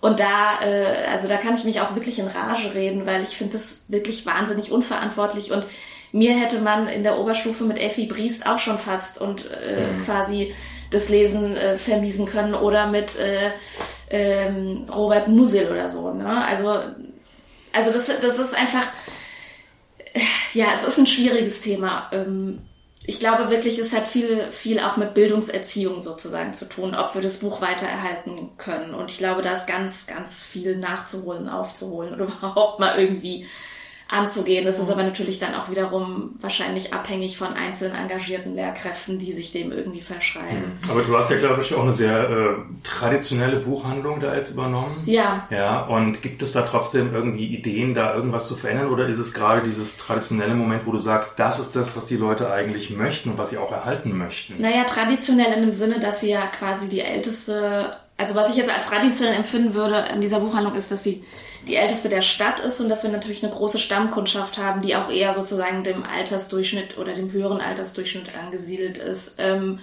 [0.00, 3.36] Und da, äh, also da kann ich mich auch wirklich in Rage reden, weil ich
[3.36, 5.64] finde das wirklich wahnsinnig unverantwortlich und
[6.12, 10.04] mir hätte man in der Oberstufe mit Effi Briest auch schon fast und äh, mhm.
[10.04, 10.54] quasi
[10.90, 13.50] das Lesen äh, vermiesen können oder mit äh,
[14.10, 16.12] ähm, Robert Musil oder so.
[16.12, 16.44] Ne?
[16.44, 16.80] Also,
[17.72, 18.86] also das, das ist einfach,
[20.54, 22.08] ja, es ist ein schwieriges Thema.
[22.12, 22.60] Ähm,
[23.08, 27.22] ich glaube wirklich, es hat viel, viel auch mit Bildungserziehung sozusagen zu tun, ob wir
[27.22, 28.94] das Buch weiter erhalten können.
[28.94, 33.46] Und ich glaube, da ist ganz, ganz viel nachzuholen, aufzuholen oder überhaupt mal irgendwie
[34.08, 34.64] anzugehen.
[34.64, 39.52] Das ist aber natürlich dann auch wiederum wahrscheinlich abhängig von einzelnen engagierten Lehrkräften, die sich
[39.52, 40.78] dem irgendwie verschreiben.
[40.82, 40.90] Mhm.
[40.90, 45.02] Aber du hast ja, glaube ich, auch eine sehr äh, traditionelle Buchhandlung da jetzt übernommen.
[45.04, 45.46] Ja.
[45.50, 49.34] Ja, und gibt es da trotzdem irgendwie Ideen, da irgendwas zu verändern oder ist es
[49.34, 53.30] gerade dieses traditionelle Moment, wo du sagst, das ist das, was die Leute eigentlich möchten
[53.30, 54.54] und was sie auch erhalten möchten?
[54.58, 58.70] Naja, traditionell in dem Sinne, dass sie ja quasi die älteste, also was ich jetzt
[58.70, 61.22] als traditionell empfinden würde in dieser Buchhandlung ist, dass sie
[61.66, 65.10] die älteste der Stadt ist und dass wir natürlich eine große Stammkundschaft haben, die auch
[65.10, 69.36] eher sozusagen dem Altersdurchschnitt oder dem höheren Altersdurchschnitt angesiedelt ist.
[69.38, 69.80] Ähm,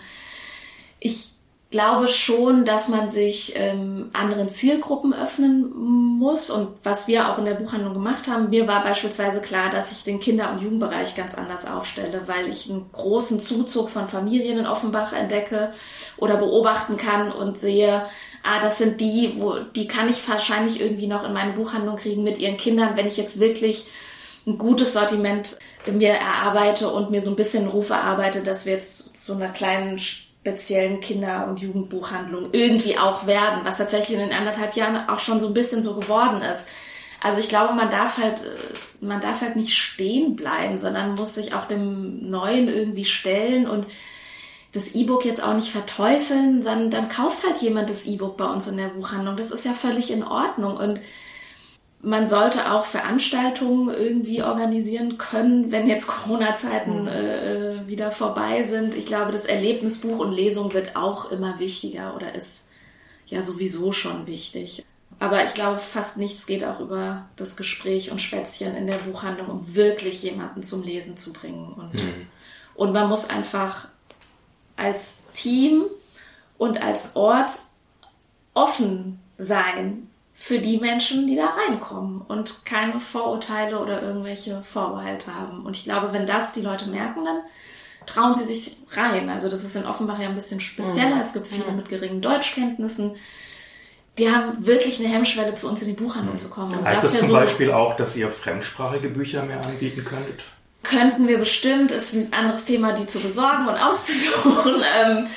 [1.00, 1.36] ich
[1.72, 7.46] glaube schon, dass man sich ähm, anderen Zielgruppen öffnen muss und was wir auch in
[7.46, 8.50] der Buchhandlung gemacht haben.
[8.50, 12.70] Mir war beispielsweise klar, dass ich den Kinder- und Jugendbereich ganz anders aufstelle, weil ich
[12.70, 15.74] einen großen Zuzug von Familien in Offenbach entdecke
[16.16, 18.06] oder beobachten kann und sehe,
[18.46, 22.24] ah, das sind die, wo, die kann ich wahrscheinlich irgendwie noch in meine Buchhandlung kriegen
[22.24, 23.86] mit ihren Kindern, wenn ich jetzt wirklich
[24.48, 29.18] ein gutes Sortiment mir erarbeite und mir so ein bisschen Ruf erarbeite, dass wir jetzt
[29.26, 34.76] so einer kleinen speziellen Kinder- und Jugendbuchhandlung irgendwie auch werden, was tatsächlich in den anderthalb
[34.76, 36.70] Jahren auch schon so ein bisschen so geworden ist.
[37.22, 38.42] Also ich glaube, man darf halt,
[39.02, 43.88] man darf halt nicht stehen bleiben, sondern muss sich auch dem Neuen irgendwie stellen und
[44.76, 48.68] das E-Book jetzt auch nicht verteufeln, sondern dann kauft halt jemand das E-Book bei uns
[48.68, 49.38] in der Buchhandlung.
[49.38, 50.76] Das ist ja völlig in Ordnung.
[50.76, 51.00] Und
[52.02, 57.08] man sollte auch Veranstaltungen irgendwie organisieren können, wenn jetzt Corona-Zeiten mhm.
[57.08, 58.96] äh, wieder vorbei sind.
[58.96, 62.70] Ich glaube, das Erlebnisbuch und Lesung wird auch immer wichtiger oder ist
[63.28, 64.86] ja sowieso schon wichtig.
[65.20, 69.48] Aber ich glaube, fast nichts geht auch über das Gespräch und Schwätzchen in der Buchhandlung,
[69.48, 71.72] um wirklich jemanden zum Lesen zu bringen.
[71.72, 72.28] Und, mhm.
[72.76, 73.88] und man muss einfach
[74.76, 75.86] als Team
[76.58, 77.60] und als Ort
[78.54, 85.66] offen sein für die Menschen, die da reinkommen und keine Vorurteile oder irgendwelche Vorbehalte haben.
[85.66, 87.40] Und ich glaube, wenn das die Leute merken, dann
[88.06, 89.30] trauen sie sich rein.
[89.30, 91.16] Also das ist in Offenbach ja ein bisschen spezieller.
[91.16, 91.22] Mhm.
[91.22, 91.78] Es gibt viele mhm.
[91.78, 93.16] mit geringen Deutschkenntnissen.
[94.18, 96.40] Die haben wirklich eine Hemmschwelle, zu uns in die Buchhandlung mhm.
[96.40, 96.78] zu kommen.
[96.78, 100.44] Und heißt das, das zum so Beispiel auch, dass ihr fremdsprachige Bücher mehr anbieten könntet?
[100.86, 105.28] Könnten wir bestimmt, ist ein anderes Thema, die zu besorgen und auszusuchen, ähm,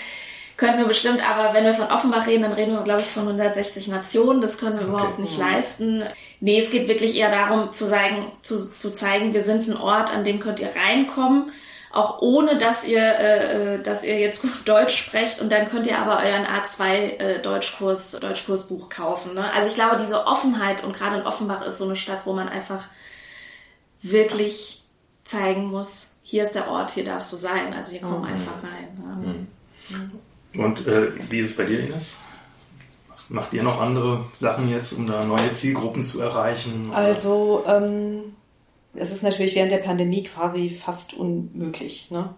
[0.59, 3.23] könnten wir bestimmt, aber wenn wir von Offenbach reden, dann reden wir, glaube ich, von
[3.23, 4.41] 160 Nationen.
[4.41, 4.91] Das können wir okay.
[4.91, 6.03] überhaupt nicht leisten.
[6.41, 10.13] Nee, es geht wirklich eher darum, zu, sagen, zu, zu zeigen, wir sind ein Ort,
[10.13, 11.53] an dem könnt ihr reinkommen,
[11.93, 15.87] auch ohne, dass ihr, äh, äh dass ihr jetzt gut Deutsch sprecht und dann könnt
[15.87, 19.35] ihr aber euren A2 äh, Deutschkurs, Deutschkursbuch kaufen.
[19.35, 19.49] Ne?
[19.55, 22.49] Also ich glaube, diese Offenheit und gerade in Offenbach ist so eine Stadt, wo man
[22.49, 22.83] einfach
[24.03, 24.78] wirklich
[25.29, 27.73] zeigen muss, hier ist der Ort, hier darfst du sein.
[27.75, 28.25] Also hier komm mhm.
[28.25, 29.49] einfach rein.
[30.53, 30.61] Mhm.
[30.61, 32.15] Und äh, wie ist es bei dir, Ines?
[33.29, 36.89] Macht ihr noch andere Sachen jetzt, um da neue Zielgruppen zu erreichen?
[36.89, 36.97] Oder?
[36.97, 38.35] Also ähm,
[38.95, 42.11] es ist natürlich während der Pandemie quasi fast unmöglich.
[42.11, 42.35] Ne?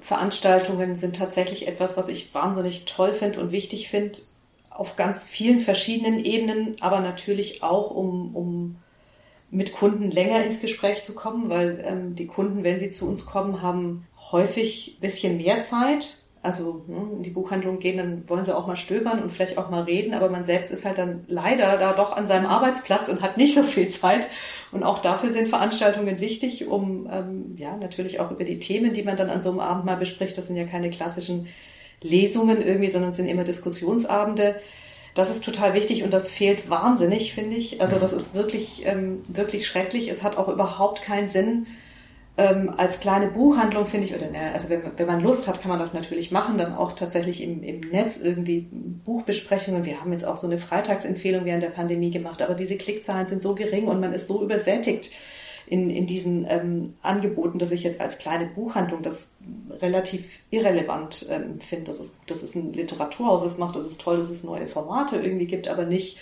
[0.00, 4.18] Veranstaltungen sind tatsächlich etwas, was ich wahnsinnig toll finde und wichtig finde,
[4.70, 8.76] auf ganz vielen verschiedenen Ebenen, aber natürlich auch um, um
[9.54, 13.24] mit Kunden länger ins Gespräch zu kommen, weil ähm, die Kunden, wenn sie zu uns
[13.26, 18.44] kommen, haben häufig ein bisschen mehr Zeit also ne, in die Buchhandlung gehen, dann wollen
[18.44, 21.24] sie auch mal stöbern und vielleicht auch mal reden, aber man selbst ist halt dann
[21.26, 24.28] leider da doch an seinem Arbeitsplatz und hat nicht so viel Zeit.
[24.70, 29.02] Und auch dafür sind Veranstaltungen wichtig, um ähm, ja natürlich auch über die Themen, die
[29.02, 31.46] man dann an so einem Abend mal bespricht, das sind ja keine klassischen
[32.02, 34.56] Lesungen irgendwie, sondern sind immer Diskussionsabende.
[35.14, 37.80] Das ist total wichtig und das fehlt wahnsinnig, finde ich.
[37.80, 40.08] Also das ist wirklich, ähm, wirklich schrecklich.
[40.08, 41.66] Es hat auch überhaupt keinen Sinn,
[42.36, 45.68] ähm, als kleine Buchhandlung finde ich, oder ne, also wenn, wenn man Lust hat, kann
[45.68, 48.66] man das natürlich machen, dann auch tatsächlich im, im Netz irgendwie
[49.04, 49.84] Buchbesprechungen.
[49.84, 53.40] Wir haben jetzt auch so eine Freitagsempfehlung während der Pandemie gemacht, aber diese Klickzahlen sind
[53.40, 55.12] so gering und man ist so übersättigt
[55.66, 59.30] in, in diesen ähm, Angeboten, dass ich jetzt als kleine Buchhandlung das
[59.80, 61.84] relativ irrelevant ähm, finde.
[61.84, 65.16] Das ist, das ist ein Literaturhaus, das macht, das ist toll, dass es neue Formate
[65.16, 66.18] irgendwie gibt, aber nicht,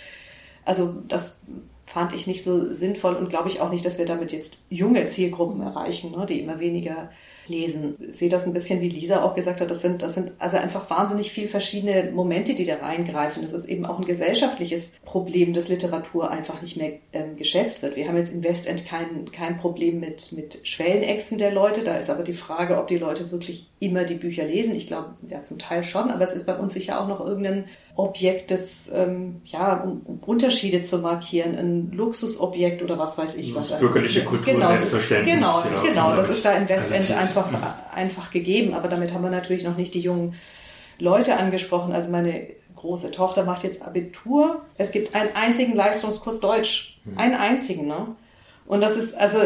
[0.65, 1.41] also das
[1.85, 5.07] fand ich nicht so sinnvoll und glaube ich auch nicht, dass wir damit jetzt junge
[5.07, 7.09] Zielgruppen erreichen, ne, die immer weniger
[7.47, 7.95] lesen.
[8.09, 10.57] Ich sehe das ein bisschen, wie Lisa auch gesagt hat, das sind, das sind also
[10.57, 13.43] einfach wahnsinnig viel verschiedene Momente, die da reingreifen.
[13.43, 17.95] Das ist eben auch ein gesellschaftliches Problem, dass Literatur einfach nicht mehr ähm, geschätzt wird.
[17.95, 21.83] Wir haben jetzt im Westend kein, kein Problem mit, mit Schwellenechsen der Leute.
[21.83, 24.75] Da ist aber die Frage, ob die Leute wirklich immer die Bücher lesen.
[24.75, 27.65] Ich glaube, ja, zum Teil schon, aber es ist bei uns sicher auch noch irgendein
[27.95, 33.53] Objekt des, ähm, ja, um, um Unterschiede zu markieren, ein Luxusobjekt oder was weiß ich
[33.53, 33.71] was.
[33.71, 35.35] Also, bürgerliche Kultur, genau, Selbstverständnis.
[35.35, 37.47] Genau, ja, genau, das ist da im Westend einfach,
[37.93, 40.33] einfach gegeben, aber damit haben wir natürlich noch nicht die jungen
[40.97, 41.93] Leute angesprochen.
[41.93, 44.61] Also meine große Tochter macht jetzt Abitur.
[44.77, 46.99] Es gibt einen einzigen Leistungskurs Deutsch.
[47.05, 47.17] Hm.
[47.17, 48.15] Einen einzigen, ne?
[48.65, 49.37] Und das ist, also,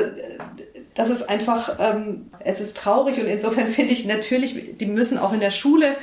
[0.94, 5.34] das ist einfach, ähm, es ist traurig und insofern finde ich natürlich, die müssen auch
[5.34, 5.96] in der Schule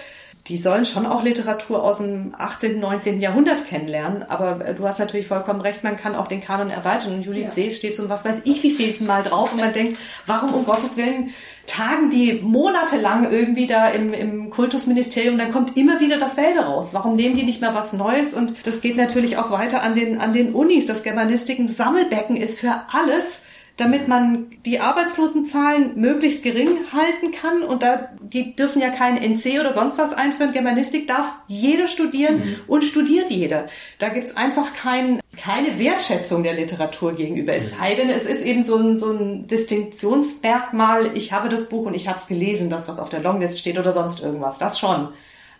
[0.49, 3.18] die sollen schon auch Literatur aus dem 18., 19.
[3.20, 4.22] Jahrhundert kennenlernen.
[4.28, 7.14] Aber äh, du hast natürlich vollkommen recht, man kann auch den Kanon erweitern.
[7.14, 7.51] Und Judith ja.
[7.51, 10.66] Sees steht so was weiß ich wie viel Mal drauf und man denkt, warum um
[10.66, 11.30] Gottes Willen
[11.66, 16.90] tagen die monatelang irgendwie da im, im Kultusministerium, dann kommt immer wieder dasselbe raus.
[16.92, 18.34] Warum nehmen die nicht mal was Neues?
[18.34, 20.84] Und das geht natürlich auch weiter an den, an den Unis.
[20.84, 23.40] Das Germanistik ein Sammelbecken ist für alles
[23.76, 27.62] damit man die Arbeitslosenzahlen möglichst gering halten kann.
[27.62, 30.52] Und da, die dürfen ja keinen NC oder sonst was einführen.
[30.52, 32.56] Germanistik darf jeder studieren mhm.
[32.68, 33.66] und studiert jeder.
[33.98, 37.52] Da gibt's einfach kein, keine Wertschätzung der Literatur gegenüber.
[37.54, 41.86] Es sei denn, es ist eben so ein, so ein Distinktionsmerkmal, ich habe das Buch
[41.86, 44.58] und ich habe es gelesen, das, was auf der Longlist steht oder sonst irgendwas.
[44.58, 45.08] Das schon.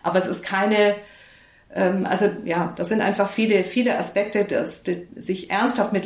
[0.03, 0.95] Aber es ist keine
[1.75, 4.81] also ja, das sind einfach viele, viele Aspekte, dass,
[5.17, 6.05] sich ernsthaft mit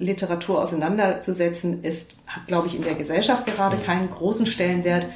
[0.00, 5.06] Literatur auseinanderzusetzen, ist, hat, glaube ich, in der Gesellschaft gerade keinen großen Stellenwert.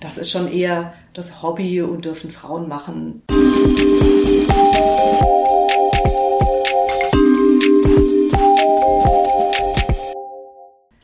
[0.00, 3.22] Das ist schon eher das Hobby und dürfen Frauen machen.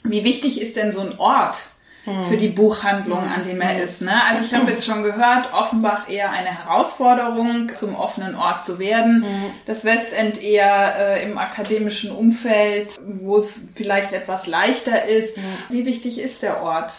[0.02, 1.56] Wie wichtig ist denn so ein Ort
[2.04, 4.00] für die Buchhandlung, an dem er ist.
[4.00, 4.24] Ne?
[4.24, 9.24] Also ich habe jetzt schon gehört, Offenbach eher eine Herausforderung, zum offenen Ort zu werden.
[9.66, 15.36] Das Westend eher äh, im akademischen Umfeld, wo es vielleicht etwas leichter ist.
[15.68, 16.92] Wie wichtig ist der Ort?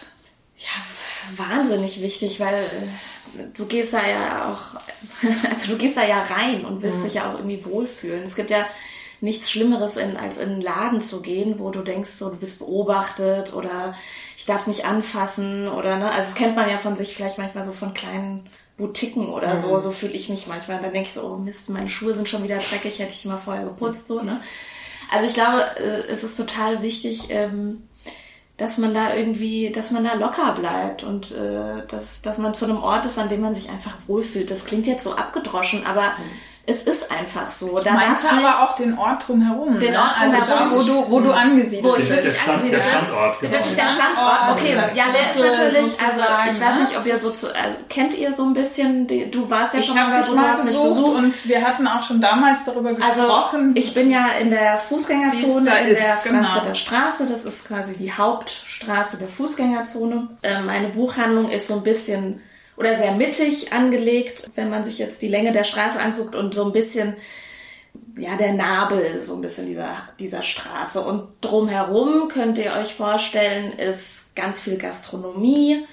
[0.57, 4.79] Ja, wahnsinnig wichtig, weil äh, du gehst da ja auch,
[5.49, 8.23] also du gehst da ja rein und willst dich ja auch irgendwie wohlfühlen.
[8.23, 8.67] Es gibt ja
[9.21, 12.59] nichts Schlimmeres, in, als in einen Laden zu gehen, wo du denkst, so, du bist
[12.59, 13.95] beobachtet oder
[14.41, 17.37] ich darf es nicht anfassen oder ne, also das kennt man ja von sich vielleicht
[17.37, 19.79] manchmal so von kleinen Boutiquen oder so, mhm.
[19.79, 20.81] so fühle ich mich manchmal.
[20.81, 23.37] Dann denke ich so, oh Mist, meine Schuhe sind schon wieder dreckig, hätte ich mal
[23.37, 24.41] vorher geputzt, so, ne?
[25.11, 27.83] Also ich glaube, äh, es ist total wichtig, ähm,
[28.57, 32.65] dass man da irgendwie, dass man da locker bleibt und äh, dass, dass man zu
[32.65, 34.49] einem Ort ist, an dem man sich einfach wohlfühlt.
[34.49, 37.79] Das klingt jetzt so abgedroschen, aber mhm es ist einfach so.
[37.79, 39.79] Ich da meinte aber auch den Ort drumherum.
[39.79, 39.99] Den ne?
[39.99, 40.77] Ort also drumherum.
[40.77, 41.95] Also da, wo du, wo du angesiedelt bist.
[41.95, 42.91] Wo ich wirklich der angesiedelt bin.
[42.91, 43.39] Der Standort.
[43.39, 43.53] Genau.
[43.53, 44.51] Wirklich der Standort.
[44.51, 46.81] Okay, ja, der ist natürlich, also ich weiß ne?
[46.81, 49.79] nicht, ob ihr so zu, äh, kennt ihr so ein bisschen, die, du warst ja
[49.79, 52.63] ich schon mal da, wo du hast besucht, besucht und wir hatten auch schon damals
[52.63, 53.73] darüber also, gesprochen.
[53.75, 56.43] Also ich bin ja in der Fußgängerzone in der genau.
[56.43, 60.27] Frankfurter Straße, das ist quasi die Hauptstraße der Fußgängerzone.
[60.43, 62.41] Äh, meine Buchhandlung ist so ein bisschen
[62.81, 66.65] oder sehr mittig angelegt, wenn man sich jetzt die Länge der Straße anguckt und so
[66.65, 67.15] ein bisschen
[68.17, 70.99] ja, der Nabel so ein bisschen dieser, dieser Straße.
[71.01, 75.85] Und drumherum könnt ihr euch vorstellen, ist ganz viel Gastronomie,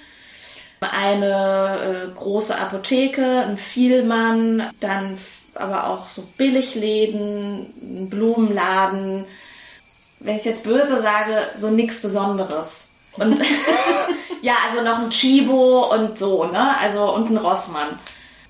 [0.81, 5.19] eine äh, große Apotheke, ein Vielmann, dann
[5.55, 9.25] aber auch so Billigläden, ein Blumenladen.
[10.21, 12.88] Wenn ich es jetzt böse sage, so nichts Besonderes.
[13.19, 13.41] Und
[14.43, 16.79] ja, also noch ein Chibo und so, ne?
[16.79, 17.99] Also und ein Rossmann.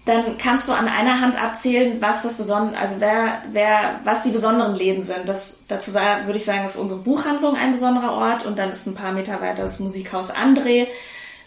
[0.05, 4.31] Dann kannst du an einer Hand abzählen, was das besondere, also wer, wer, was die
[4.31, 5.29] besonderen Läden sind.
[5.29, 8.95] Das, dazu würde ich sagen, ist unsere Buchhandlung ein besonderer Ort und dann ist ein
[8.95, 10.87] paar Meter weiter das Musikhaus André.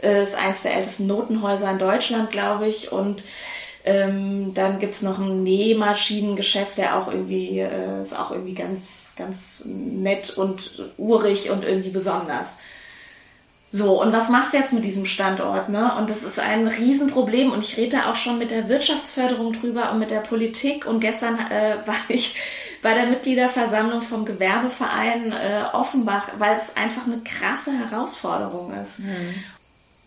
[0.02, 2.92] Äh, ist eins der ältesten Notenhäuser in Deutschland, glaube ich.
[2.92, 3.24] Und
[3.84, 9.64] ähm, dann gibt's noch ein Nähmaschinengeschäft, der auch irgendwie, äh, ist auch irgendwie ganz, ganz
[9.66, 12.58] nett und urig und irgendwie besonders.
[13.74, 15.70] So, und was machst du jetzt mit diesem Standort?
[15.70, 15.96] Ne?
[15.96, 19.94] Und das ist ein Riesenproblem und ich rede da auch schon mit der Wirtschaftsförderung drüber
[19.94, 20.86] und mit der Politik.
[20.86, 22.38] Und gestern äh, war ich
[22.82, 29.00] bei der Mitgliederversammlung vom Gewerbeverein äh, Offenbach, weil es einfach eine krasse Herausforderung ist.
[29.00, 29.36] Mhm.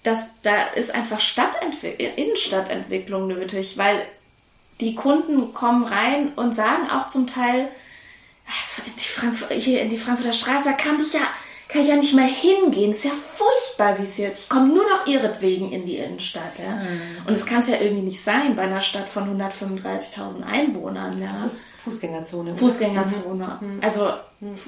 [0.03, 4.03] Das, da ist einfach Stadtentwick Innenstadtentwicklung nötig, weil
[4.81, 7.71] die Kunden kommen rein und sagen auch zum Teil,
[8.47, 11.23] also in die, hier in die Frankfurter Straße kann ich ja
[11.75, 12.93] kann ich ja nicht mehr hingehen.
[12.93, 14.45] Ist ja furchtbar, wie es jetzt.
[14.45, 16.57] Ich komme nur noch ihretwegen in die Innenstadt.
[16.59, 16.77] Ja?
[16.77, 17.27] Mhm.
[17.27, 21.21] Und es kann es ja irgendwie nicht sein bei einer Stadt von 135.000 Einwohnern.
[21.21, 21.33] Ja?
[21.33, 22.57] Das ist Fußgängerzone.
[22.57, 23.59] Fußgängerzone.
[23.61, 23.81] Mhm.
[23.83, 24.09] Also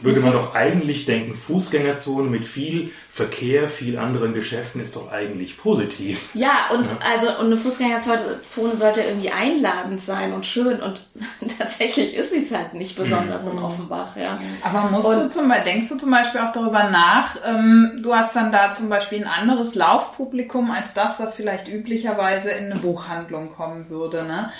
[0.03, 5.59] würde man doch eigentlich denken, Fußgängerzone mit viel Verkehr, viel anderen Geschäften ist doch eigentlich
[5.59, 6.31] positiv.
[6.35, 6.99] Ja, und ja.
[7.05, 11.07] also und eine Fußgängerzone sollte irgendwie einladend sein und schön und
[11.59, 13.53] tatsächlich ist sie es halt nicht besonders mhm.
[13.53, 14.39] in Offenbach, ja.
[14.63, 18.15] Aber musst und, du zum Beispiel, denkst du zum Beispiel auch darüber nach, ähm, du
[18.15, 22.81] hast dann da zum Beispiel ein anderes Laufpublikum als das, was vielleicht üblicherweise in eine
[22.81, 24.51] Buchhandlung kommen würde, ne?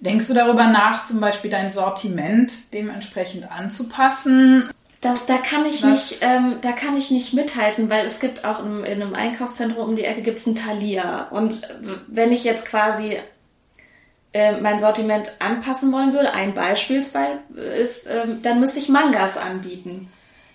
[0.00, 4.70] Denkst du darüber nach, zum Beispiel dein Sortiment dementsprechend anzupassen?
[5.00, 5.90] Das, da kann ich Was?
[6.10, 9.90] nicht, ähm, da kann ich nicht mithalten, weil es gibt auch in, in einem Einkaufszentrum
[9.90, 11.28] um die Ecke gibt's ein Thalia.
[11.30, 11.62] Und
[12.08, 13.18] wenn ich jetzt quasi
[14.32, 17.16] äh, mein Sortiment anpassen wollen würde, ein Beispiel ist,
[18.06, 20.08] äh, dann müsste ich Mangas anbieten.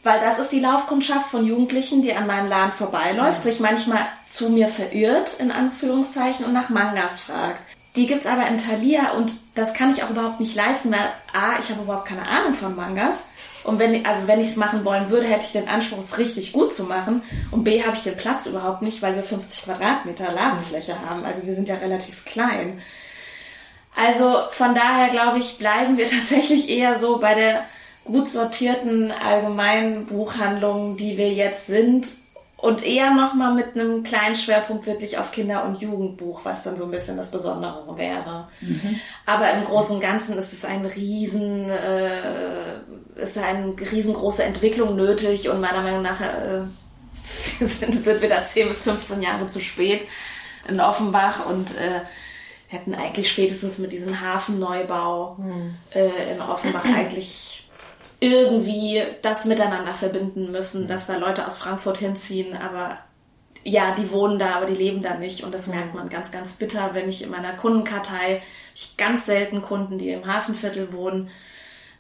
[0.04, 4.50] Weil das ist die Laufkundschaft von Jugendlichen, die an meinem Laden vorbeiläuft, sich manchmal zu
[4.50, 7.60] mir verirrt, in Anführungszeichen, und nach Mangas fragt.
[7.96, 11.60] Die gibt's aber im Thalia und das kann ich auch überhaupt nicht leisten, weil A,
[11.60, 13.28] ich habe überhaupt keine Ahnung von Mangas.
[13.64, 16.54] Und wenn, also wenn ich es machen wollen würde, hätte ich den Anspruch, es richtig
[16.54, 17.22] gut zu machen.
[17.52, 21.26] Und B, habe ich den Platz überhaupt nicht, weil wir 50 Quadratmeter Ladenfläche haben.
[21.26, 22.82] Also wir sind ja relativ klein.
[23.96, 27.66] Also von daher glaube ich, bleiben wir tatsächlich eher so bei der
[28.06, 32.08] gut sortierten allgemeinen Buchhandlung, die wir jetzt sind
[32.62, 36.86] und eher nochmal mit einem kleinen Schwerpunkt wirklich auf Kinder- und Jugendbuch, was dann so
[36.86, 38.50] ein bisschen das Besondere wäre.
[38.62, 39.00] Mhm.
[39.26, 42.76] Aber im Großen und Ganzen ist es ein riesen, äh,
[43.16, 46.62] ist eine riesengroße Entwicklung nötig und meiner Meinung nach äh,
[47.66, 50.06] sind, sind wir da 10 bis 15 Jahre zu spät
[50.68, 52.02] in Offenbach und äh,
[52.68, 55.76] hätten eigentlich spätestens mit diesem Hafenneubau mhm.
[55.96, 57.51] äh, in Offenbach eigentlich
[58.22, 63.00] irgendwie das miteinander verbinden müssen, dass da Leute aus Frankfurt hinziehen, aber
[63.64, 65.44] ja, die wohnen da, aber die leben da nicht.
[65.44, 68.42] Und das merkt man ganz, ganz bitter, wenn ich in meiner Kundenkartei,
[68.76, 71.30] ich ganz selten Kunden, die im Hafenviertel wohnen.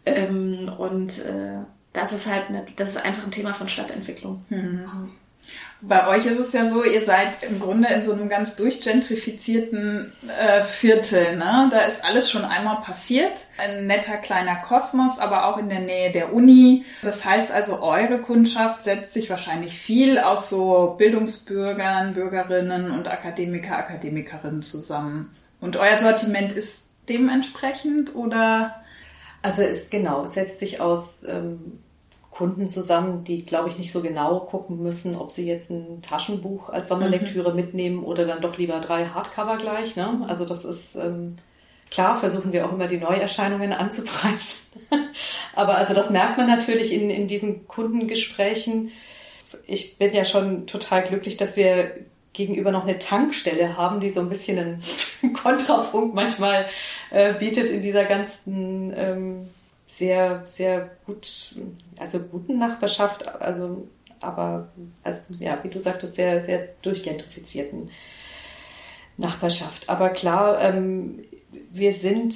[0.06, 1.60] Ähm, und äh,
[1.94, 4.46] das ist halt, eine, das ist einfach ein Thema von Stadtentwicklung.
[4.50, 5.12] Mhm.
[5.84, 10.12] Bei euch ist es ja so, ihr seid im Grunde in so einem ganz durchgentrifizierten
[10.40, 11.38] äh, Viertel.
[11.38, 11.70] Ne?
[11.72, 13.34] Da ist alles schon einmal passiert.
[13.58, 16.86] Ein netter kleiner Kosmos, aber auch in der Nähe der Uni.
[17.02, 23.78] Das heißt also, eure Kundschaft setzt sich wahrscheinlich viel aus so Bildungsbürgern, Bürgerinnen und Akademiker,
[23.78, 25.36] Akademikerinnen zusammen.
[25.60, 28.76] Und euer Sortiment ist dementsprechend oder?
[29.42, 31.80] Also es genau, setzt sich aus ähm,
[32.42, 36.70] Kunden zusammen, die, glaube ich, nicht so genau gucken müssen, ob sie jetzt ein Taschenbuch
[36.70, 37.56] als Sommerlektüre mhm.
[37.56, 39.96] mitnehmen oder dann doch lieber drei Hardcover gleich.
[39.96, 40.26] Ne?
[40.28, 41.36] Also das ist ähm,
[41.92, 44.58] klar, versuchen wir auch immer die Neuerscheinungen anzupreisen.
[45.56, 48.90] Aber also das merkt man natürlich in, in diesen Kundengesprächen.
[49.68, 51.92] Ich bin ja schon total glücklich, dass wir
[52.34, 54.58] gegenüber noch eine Tankstelle haben, die so ein bisschen
[55.22, 56.66] einen Kontrapunkt manchmal
[57.12, 59.50] äh, bietet in dieser ganzen ähm,
[59.86, 61.54] sehr, sehr gut,
[62.02, 63.88] also guten Nachbarschaft, also
[64.20, 64.70] aber
[65.04, 67.90] also, ja, wie du sagtest, sehr, sehr durchgentrifizierten
[69.18, 69.90] Nachbarschaft.
[69.90, 71.24] Aber klar, ähm,
[71.72, 72.36] wir sind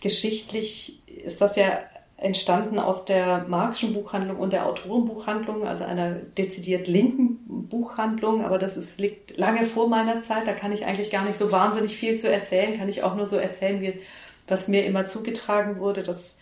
[0.00, 1.80] geschichtlich, ist das ja
[2.18, 8.78] entstanden aus der Marxischen Buchhandlung und der Autorenbuchhandlung, also einer dezidiert linken Buchhandlung, aber das
[8.78, 12.16] ist, liegt lange vor meiner Zeit, da kann ich eigentlich gar nicht so wahnsinnig viel
[12.16, 14.00] zu erzählen, kann ich auch nur so erzählen, wie
[14.48, 16.38] was mir immer zugetragen wurde, dass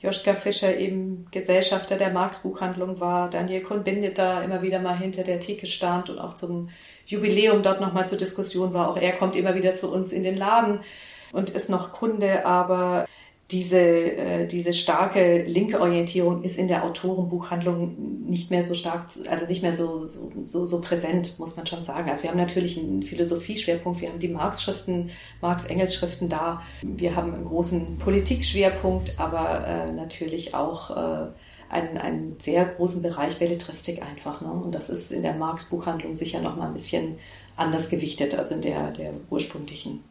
[0.00, 5.40] Joschka Fischer eben Gesellschafter der Marx-Buchhandlung war, Daniel Cohn-Bendit da immer wieder mal hinter der
[5.40, 6.70] Theke stand und auch zum
[7.04, 8.88] Jubiläum dort nochmal zur Diskussion war.
[8.90, 10.80] Auch er kommt immer wieder zu uns in den Laden
[11.32, 13.06] und ist noch Kunde, aber
[13.50, 19.46] diese, äh, diese starke linke Orientierung ist in der Autorenbuchhandlung nicht mehr so stark, also
[19.46, 22.08] nicht mehr so, so, so, so präsent, muss man schon sagen.
[22.08, 27.44] Also wir haben natürlich einen Philosophieschwerpunkt, wir haben die Marx-Schriften, Marx-Engels-Schriften da, wir haben einen
[27.44, 31.26] großen Politikschwerpunkt, aber äh, natürlich auch äh,
[31.70, 34.40] einen, einen sehr großen Bereich Belletristik einfach.
[34.42, 34.50] Ne?
[34.50, 37.18] Und das ist in der Marx-Buchhandlung sicher noch mal ein bisschen
[37.56, 40.04] anders gewichtet, also in der, der ursprünglichen.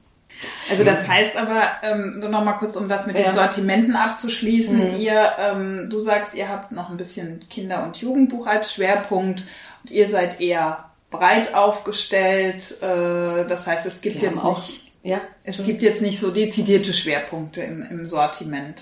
[0.69, 3.25] Also das heißt aber, ähm, nur noch mal kurz, um das mit ja.
[3.25, 4.99] den Sortimenten abzuschließen, mhm.
[4.99, 9.43] ihr, ähm, du sagst, ihr habt noch ein bisschen Kinder- und Jugendbuch als Schwerpunkt
[9.83, 12.81] und ihr seid eher breit aufgestellt.
[12.81, 16.31] Äh, das heißt, es gibt Wir jetzt auch, nicht, ja, es gibt jetzt nicht so
[16.31, 18.81] dezidierte Schwerpunkte im, im Sortiment.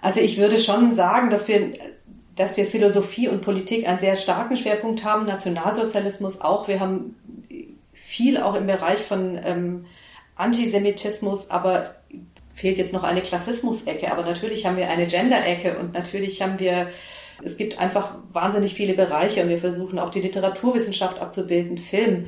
[0.00, 1.72] Also ich würde schon sagen, dass wir
[2.36, 6.68] dass wir Philosophie und Politik einen sehr starken Schwerpunkt haben, Nationalsozialismus auch.
[6.68, 7.16] Wir haben
[7.94, 9.86] viel auch im Bereich von ähm,
[10.36, 11.96] Antisemitismus, aber
[12.54, 14.10] fehlt jetzt noch eine Klassismus-Ecke.
[14.10, 16.88] Aber natürlich haben wir eine Gender-Ecke und natürlich haben wir,
[17.44, 22.26] es gibt einfach wahnsinnig viele Bereiche und wir versuchen auch die Literaturwissenschaft abzubilden, Film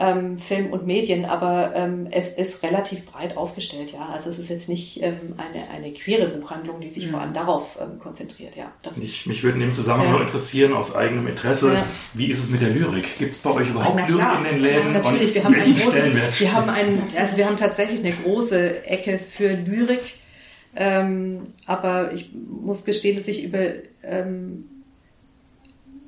[0.00, 4.08] ähm, Film und Medien, aber ähm, es ist relativ breit aufgestellt, ja.
[4.08, 7.10] Also es ist jetzt nicht ähm, eine, eine queere Buchhandlung, die sich mhm.
[7.10, 8.72] vor allem darauf ähm, konzentriert, ja.
[8.82, 10.22] Das mich, mich würde in dem Zusammenhang ja.
[10.22, 11.86] interessieren, aus eigenem Interesse, ja.
[12.14, 13.18] wie ist es mit der Lyrik?
[13.18, 14.80] Gibt es bei euch überhaupt Lyrik in den Läden?
[14.80, 18.86] Klar, natürlich, wir haben, einen großen, wir, haben einen, also wir haben tatsächlich eine große
[18.86, 20.14] Ecke für Lyrik,
[20.74, 23.60] ähm, aber ich muss gestehen, dass ich über
[24.02, 24.64] ähm,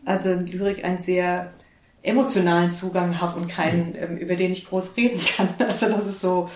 [0.06, 1.52] also Lyrik ein sehr
[2.02, 3.96] emotionalen Zugang habe und keinen, mhm.
[3.96, 5.48] ähm, über den ich groß reden kann.
[5.58, 6.50] Also das ist so.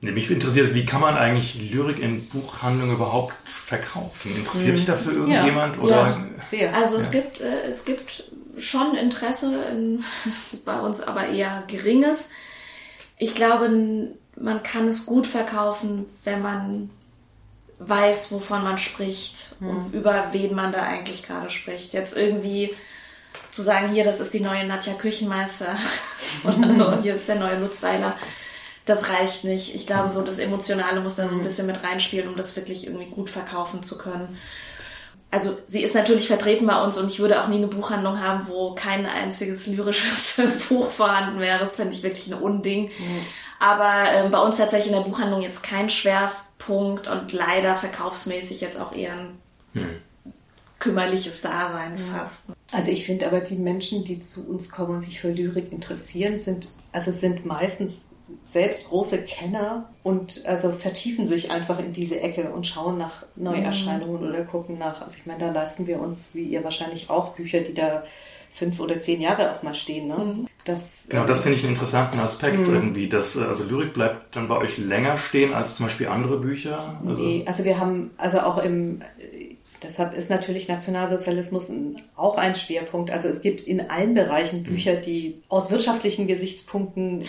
[0.00, 4.36] Mich interessiert, wie kann man eigentlich Lyrik in Buchhandlungen überhaupt verkaufen?
[4.36, 4.76] Interessiert mhm.
[4.76, 5.76] sich dafür irgendjemand?
[5.76, 5.82] Ja.
[5.82, 6.26] Oder?
[6.50, 10.04] Ja, also es gibt äh, es gibt schon Interesse in,
[10.66, 12.30] bei uns, aber eher geringes.
[13.16, 13.70] Ich glaube,
[14.36, 16.90] man kann es gut verkaufen, wenn man
[17.78, 19.68] weiß, wovon man spricht mhm.
[19.68, 21.92] und über wen man da eigentlich gerade spricht.
[21.92, 22.74] Jetzt irgendwie
[23.50, 25.76] zu sagen, hier, das ist die neue Nadja Küchenmeister
[26.44, 28.14] oder so, hier ist der neue Lutz Seiler.
[28.86, 29.74] Das reicht nicht.
[29.74, 31.44] Ich glaube, so das Emotionale muss da so ein mhm.
[31.44, 34.38] bisschen mit reinspielen, um das wirklich irgendwie gut verkaufen zu können.
[35.30, 38.46] Also sie ist natürlich vertreten bei uns und ich würde auch nie eine Buchhandlung haben,
[38.46, 41.58] wo kein einziges lyrisches Buch vorhanden wäre.
[41.58, 42.84] Das fände ich wirklich ein Unding.
[42.84, 43.26] Mhm.
[43.58, 48.78] Aber äh, bei uns tatsächlich in der Buchhandlung jetzt kein Schwerpunkt und leider verkaufsmäßig jetzt
[48.78, 49.38] auch eher ein
[49.72, 50.02] mhm.
[50.78, 51.98] kümmerliches Dasein mhm.
[51.98, 52.44] fast.
[52.74, 56.38] Also ich finde aber die Menschen, die zu uns kommen und sich für Lyrik interessieren,
[56.38, 58.02] sind, also sind meistens
[58.46, 64.22] selbst große Kenner und also vertiefen sich einfach in diese Ecke und schauen nach Neuerscheinungen
[64.22, 64.28] mhm.
[64.28, 65.02] oder gucken nach.
[65.02, 68.04] Also ich meine, da leisten wir uns, wie ihr wahrscheinlich auch, Bücher, die da
[68.50, 70.06] fünf oder zehn Jahre auch mal stehen.
[70.08, 70.16] Ne?
[70.16, 70.46] Mhm.
[70.64, 72.72] Das, genau, das finde ich einen interessanten Aspekt mhm.
[72.72, 73.08] irgendwie.
[73.08, 77.00] Dass, also Lyrik bleibt dann bei euch länger stehen als zum Beispiel andere Bücher.
[77.04, 79.02] Also nee, also wir haben, also auch im
[79.86, 81.70] Deshalb ist natürlich Nationalsozialismus
[82.16, 83.10] auch ein Schwerpunkt.
[83.10, 84.64] Also es gibt in allen Bereichen mhm.
[84.64, 87.24] Bücher, die aus wirtschaftlichen Gesichtspunkten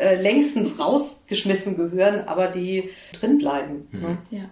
[0.00, 3.88] äh, längstens rausgeschmissen gehören, aber die drin bleiben.
[3.90, 4.00] Mhm.
[4.00, 4.18] Ne?
[4.30, 4.50] Ja.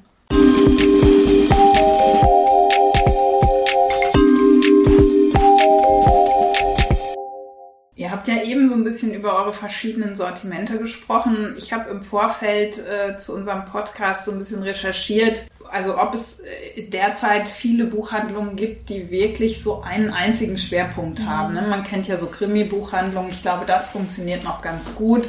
[8.04, 11.54] Ihr habt ja eben so ein bisschen über eure verschiedenen Sortimente gesprochen.
[11.56, 16.38] Ich habe im Vorfeld äh, zu unserem Podcast so ein bisschen recherchiert, also ob es
[16.40, 21.30] äh, derzeit viele Buchhandlungen gibt, die wirklich so einen einzigen Schwerpunkt mhm.
[21.30, 21.54] haben.
[21.54, 21.62] Ne?
[21.62, 23.30] Man kennt ja so Krimi-Buchhandlungen.
[23.30, 25.26] Ich glaube, das funktioniert noch ganz gut.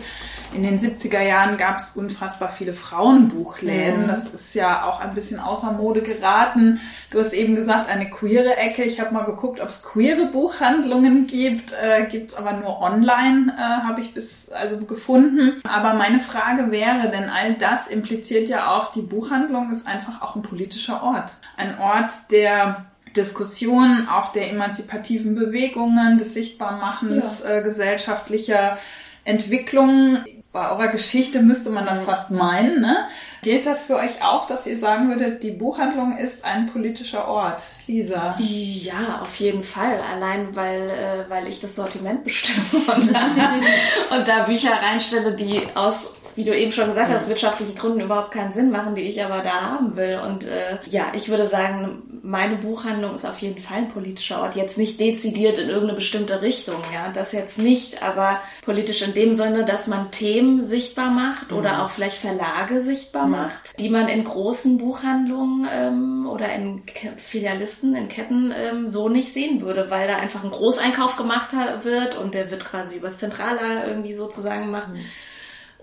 [0.54, 4.04] In den 70er Jahren gab es unfassbar viele Frauenbuchläden.
[4.04, 4.08] Mhm.
[4.08, 6.80] Das ist ja auch ein bisschen außer Mode geraten.
[7.12, 8.84] Du hast eben gesagt, eine queere Ecke.
[8.84, 11.74] Ich habe mal geguckt, ob es queere Buchhandlungen gibt.
[11.74, 15.62] Äh, gibt es aber nur online, äh, habe ich bis also gefunden.
[15.68, 20.36] Aber meine Frage wäre, denn all das impliziert ja auch, die Buchhandlung ist einfach auch
[20.36, 21.36] ein politischer Ort.
[21.58, 22.86] Ein Ort, der
[23.16, 27.58] Diskussion, auch der emanzipativen Bewegungen, des Sichtbarmachens ja.
[27.58, 28.78] äh, gesellschaftlicher
[29.24, 30.24] Entwicklungen
[30.56, 32.80] bei eurer Geschichte müsste man das fast meinen.
[32.80, 33.10] Ne?
[33.41, 37.62] Gilt das für euch auch, dass ihr sagen würdet, die Buchhandlung ist ein politischer Ort?
[37.88, 38.36] Lisa?
[38.39, 39.99] Ja, auf jeden Fall.
[40.14, 45.62] Allein weil, äh, weil ich das Sortiment bestimme und da, und da Bücher reinstelle, die
[45.76, 49.24] aus wie du eben schon gesagt hast, wirtschaftliche Gründen überhaupt keinen Sinn machen, die ich
[49.24, 50.20] aber da haben will.
[50.26, 54.56] Und äh, ja, ich würde sagen, meine Buchhandlung ist auf jeden Fall ein politischer Ort.
[54.56, 59.34] Jetzt nicht dezidiert in irgendeine bestimmte Richtung, ja, das jetzt nicht, aber politisch in dem
[59.34, 61.58] Sinne, dass man Themen sichtbar macht mhm.
[61.58, 63.32] oder auch vielleicht Verlage sichtbar mhm.
[63.32, 66.84] macht, die man in großen Buchhandlungen ähm, oder in
[67.18, 71.50] Filialisten, in Ketten ähm, so nicht sehen würde, weil da einfach ein Großeinkauf gemacht
[71.84, 74.90] wird und der wird quasi übers Zentrallager irgendwie sozusagen gemacht.
[74.90, 75.06] Mhm.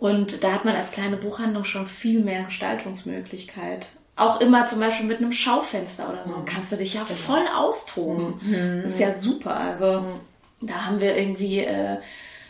[0.03, 3.87] Und da hat man als kleine Buchhandlung schon viel mehr Gestaltungsmöglichkeit.
[4.17, 6.39] Auch immer zum Beispiel mit einem Schaufenster oder so.
[6.39, 6.45] Mhm.
[6.45, 7.21] Kannst du dich ja genau.
[7.21, 8.35] voll austoben.
[8.43, 8.83] Mhm.
[8.83, 9.55] Das ist ja super.
[9.55, 10.67] Also mhm.
[10.67, 11.99] da haben wir irgendwie, äh,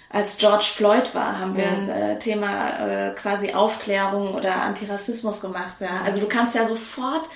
[0.08, 5.74] als George Floyd war, haben wir ein äh, Thema äh, quasi Aufklärung oder Antirassismus gemacht.
[5.80, 6.00] Ja.
[6.06, 7.28] Also du kannst ja sofort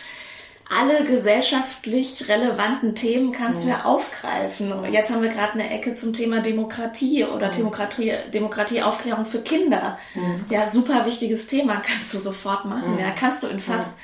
[0.68, 3.64] alle gesellschaftlich relevanten Themen kannst ja.
[3.64, 4.72] du ja aufgreifen.
[4.90, 9.98] Jetzt haben wir gerade eine Ecke zum Thema Demokratie oder Demokratie, Demokratieaufklärung für Kinder.
[10.14, 10.44] Mhm.
[10.50, 12.98] Ja, super wichtiges Thema, kannst du sofort machen.
[12.98, 13.94] Ja, kannst du in fast,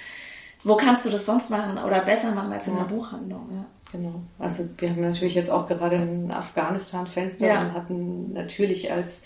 [0.63, 3.49] wo kannst du das sonst machen oder besser machen als in der Buchhandlung?
[3.53, 3.65] Ja.
[3.93, 4.23] Genau.
[4.39, 7.61] Also wir haben natürlich jetzt auch gerade ein Afghanistan-Fenster ja.
[7.61, 9.23] und hatten natürlich als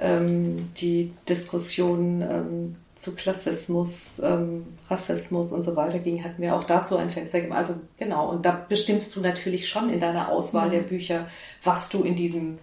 [0.00, 6.62] ähm, die Diskussion ähm, zu Klassismus, ähm, Rassismus und so weiter ging, hatten wir auch
[6.62, 7.56] dazu ein Fenster gegeben.
[7.56, 10.70] Also genau, und da bestimmst du natürlich schon in deiner Auswahl mhm.
[10.70, 11.26] der Bücher,
[11.64, 12.60] was du in diesem,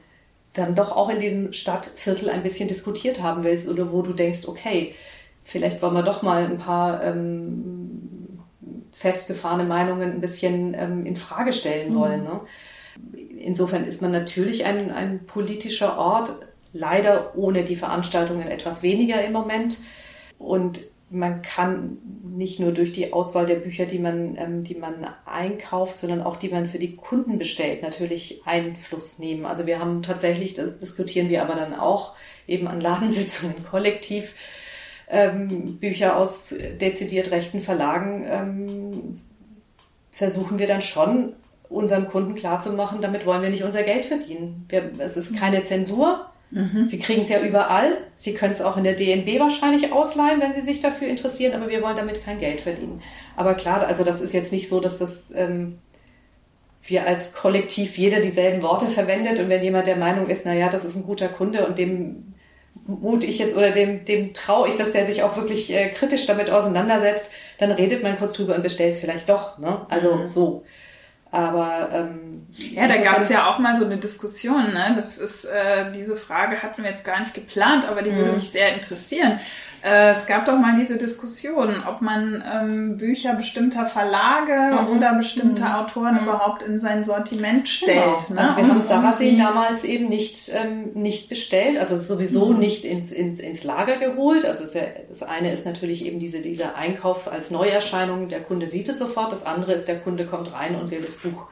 [0.54, 4.48] dann doch auch in diesem Stadtviertel ein bisschen diskutiert haben willst oder wo du denkst,
[4.48, 4.96] okay,
[5.44, 8.40] vielleicht wollen wir doch mal ein paar ähm,
[8.92, 12.00] festgefahrene Meinungen ein bisschen ähm, in Frage stellen mhm.
[12.00, 12.24] wollen.
[12.24, 12.40] Ne?
[13.40, 16.32] Insofern ist man natürlich ein, ein politischer Ort,
[16.72, 19.80] leider ohne die Veranstaltungen etwas weniger im Moment.
[20.40, 20.82] Und
[21.12, 25.98] man kann nicht nur durch die Auswahl der Bücher, die man, ähm, die man einkauft,
[25.98, 29.46] sondern auch die man für die Kunden bestellt, natürlich Einfluss nehmen.
[29.46, 32.16] Also wir haben tatsächlich, das diskutieren wir aber dann auch
[32.48, 34.36] eben an Ladensitzungen kollektiv,
[35.10, 39.16] ähm, Bücher aus dezidiert rechten Verlagen ähm,
[40.12, 41.34] versuchen wir dann schon
[41.70, 44.66] unseren Kunden klarzumachen, damit wollen wir nicht unser Geld verdienen.
[44.70, 46.88] Wir, es ist keine Zensur, Mhm.
[46.88, 47.98] Sie kriegen es ja überall.
[48.16, 51.70] Sie können es auch in der DNB wahrscheinlich ausleihen, wenn Sie sich dafür interessieren, aber
[51.70, 53.02] wir wollen damit kein Geld verdienen.
[53.36, 55.80] Aber klar, also das ist jetzt nicht so, dass das ähm,
[56.82, 60.70] wir als Kollektiv jeder dieselben Worte verwendet und wenn jemand der Meinung ist, na ja,
[60.70, 62.34] das ist ein guter Kunde und dem
[62.88, 66.26] mut ich jetzt oder dem, dem traue ich, dass der sich auch wirklich äh, kritisch
[66.26, 69.60] damit auseinandersetzt, dann redet man kurz drüber und bestellt es vielleicht doch.
[69.60, 69.86] Ne?
[69.90, 70.28] Also mhm.
[70.28, 70.64] so.
[71.32, 74.74] Aber ähm, ja, da gab es ja auch mal so eine Diskussion.
[74.74, 74.94] Ne?
[74.96, 78.36] Das ist äh, diese Frage hatten wir jetzt gar nicht geplant, aber die würde mhm.
[78.36, 79.40] mich sehr interessieren.
[79.82, 84.98] Äh, es gab doch mal diese Diskussion, ob man ähm, Bücher bestimmter Verlage mhm.
[84.98, 85.72] oder bestimmte mhm.
[85.72, 86.24] Autoren mhm.
[86.24, 88.28] überhaupt in sein Sortiment stellt.
[88.28, 88.42] Genau.
[88.42, 88.42] Ne?
[88.42, 92.60] Also wir haben Sarrazin damals eben nicht ähm, nicht bestellt, also sowieso mhm.
[92.60, 94.46] nicht ins, ins, ins Lager geholt.
[94.46, 98.28] Also ja, das eine ist natürlich eben diese dieser Einkauf als Neuerscheinung.
[98.28, 99.32] Der Kunde sieht es sofort.
[99.32, 101.48] Das andere ist, der Kunde kommt rein und will das Buch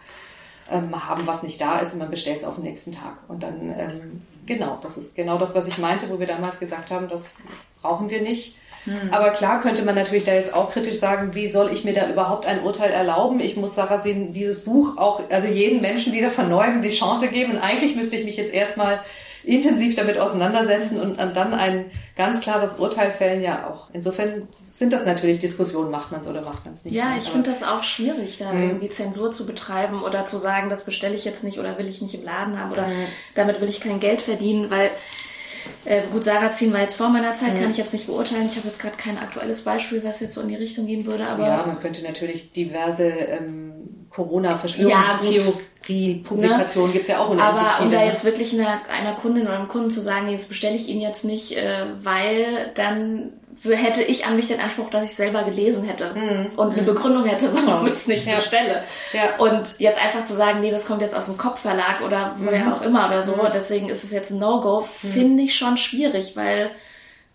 [0.69, 3.17] ähm, haben, was nicht da ist und man bestellt es auf den nächsten Tag.
[3.29, 6.91] Und dann ähm, genau, das ist genau das, was ich meinte, wo wir damals gesagt
[6.91, 7.37] haben, das
[7.87, 8.55] brauchen wir nicht.
[8.83, 9.09] Hm.
[9.11, 12.07] Aber klar könnte man natürlich da jetzt auch kritisch sagen, wie soll ich mir da
[12.09, 13.39] überhaupt ein Urteil erlauben?
[13.39, 17.53] Ich muss Sarrazin dieses Buch auch, also jeden Menschen wieder von neuem die Chance geben.
[17.53, 19.01] Und eigentlich müsste ich mich jetzt erstmal
[19.43, 21.85] intensiv damit auseinandersetzen und dann ein
[22.17, 23.41] ganz klares Urteil fällen.
[23.41, 23.89] Ja, auch.
[23.93, 26.93] Insofern sind das natürlich Diskussionen, macht man es oder macht man es nicht.
[26.93, 28.63] Ja, ich finde das auch schwierig, da mhm.
[28.63, 32.01] irgendwie Zensur zu betreiben oder zu sagen, das bestelle ich jetzt nicht oder will ich
[32.01, 33.05] nicht im Laden haben oder mhm.
[33.35, 34.91] damit will ich kein Geld verdienen, weil
[35.85, 37.61] äh, gut, Sarrazin war jetzt vor meiner Zeit, mhm.
[37.61, 38.47] kann ich jetzt nicht beurteilen.
[38.47, 41.27] Ich habe jetzt gerade kein aktuelles Beispiel, was jetzt so in die Richtung gehen würde.
[41.27, 46.93] Aber ja, man könnte natürlich diverse ähm, Corona-Verschwörungstheorie-Publikationen ja, ne?
[46.93, 49.57] gibt es ja auch unendlich Aber viele, um da jetzt wirklich einer, einer Kundin oder
[49.57, 53.33] einem Kunden zu sagen, jetzt bestelle ich ihn jetzt nicht, äh, weil dann
[53.63, 56.59] hätte ich an mich den Anspruch, dass ich selber gelesen hätte mm.
[56.59, 56.85] und eine mm.
[56.85, 58.35] Begründung hätte, warum ich es nicht ja.
[58.35, 58.83] bestelle.
[59.13, 59.37] Ja.
[59.37, 62.73] Und jetzt einfach zu sagen, nee, das kommt jetzt aus dem Kopfverlag oder woher mm.
[62.73, 63.49] auch immer oder so, mm.
[63.53, 66.71] deswegen ist es jetzt ein No-Go, finde ich schon schwierig, weil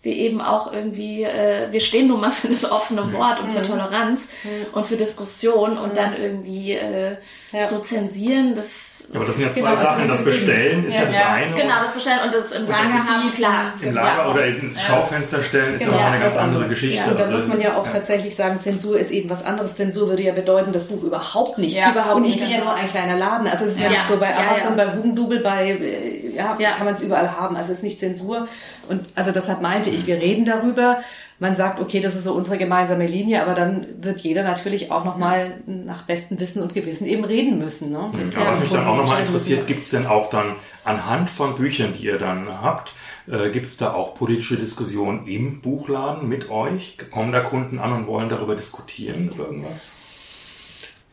[0.02, 3.62] wir eben auch irgendwie, äh, wir stehen nun mal für das offene Wort und für.
[3.62, 4.28] Toleranz
[4.72, 7.16] und für Diskussion und dann irgendwie äh,
[7.52, 7.66] ja.
[7.66, 10.08] so zensieren, das ja, aber das sind ja zwei genau, Sachen.
[10.08, 11.54] Das Bestellen ist ja, ja das eine.
[11.54, 13.72] Genau, das Bestellen und das im Lager haben, klar.
[13.80, 16.96] Im Lager oder ins Schaufenster stellen ist genau, ja eine ganz andere Geschichte.
[16.96, 19.74] Ja, und dann also, muss man ja auch tatsächlich sagen, Zensur ist eben was anderes.
[19.74, 21.76] Zensur würde ja bedeuten, das Buch überhaupt nicht.
[21.76, 23.46] Ja, überhaupt und ich bin ja nur ein kleiner Laden.
[23.46, 26.94] Also es ist ja, nicht so bei Amazon, bei Hugendubel, bei, äh, ja, kann man
[26.94, 27.56] es überall haben.
[27.56, 28.48] Also es ist nicht Zensur.
[28.88, 30.98] Und also deshalb meinte ich, wir reden darüber
[31.42, 35.04] man sagt, okay, das ist so unsere gemeinsame Linie, aber dann wird jeder natürlich auch
[35.04, 37.90] nochmal nach bestem Wissen und Gewissen eben reden müssen.
[37.90, 38.12] Ne?
[38.32, 41.94] Ja, was mich dann auch nochmal interessiert, gibt es denn auch dann anhand von Büchern,
[41.98, 42.94] die ihr dann habt,
[43.26, 46.96] äh, gibt es da auch politische Diskussionen im Buchladen mit euch?
[47.10, 49.90] Kommen da Kunden an und wollen darüber diskutieren, über irgendwas?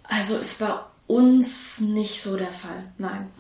[0.04, 2.84] Also es war uns nicht so der Fall.
[3.00, 3.32] Nein.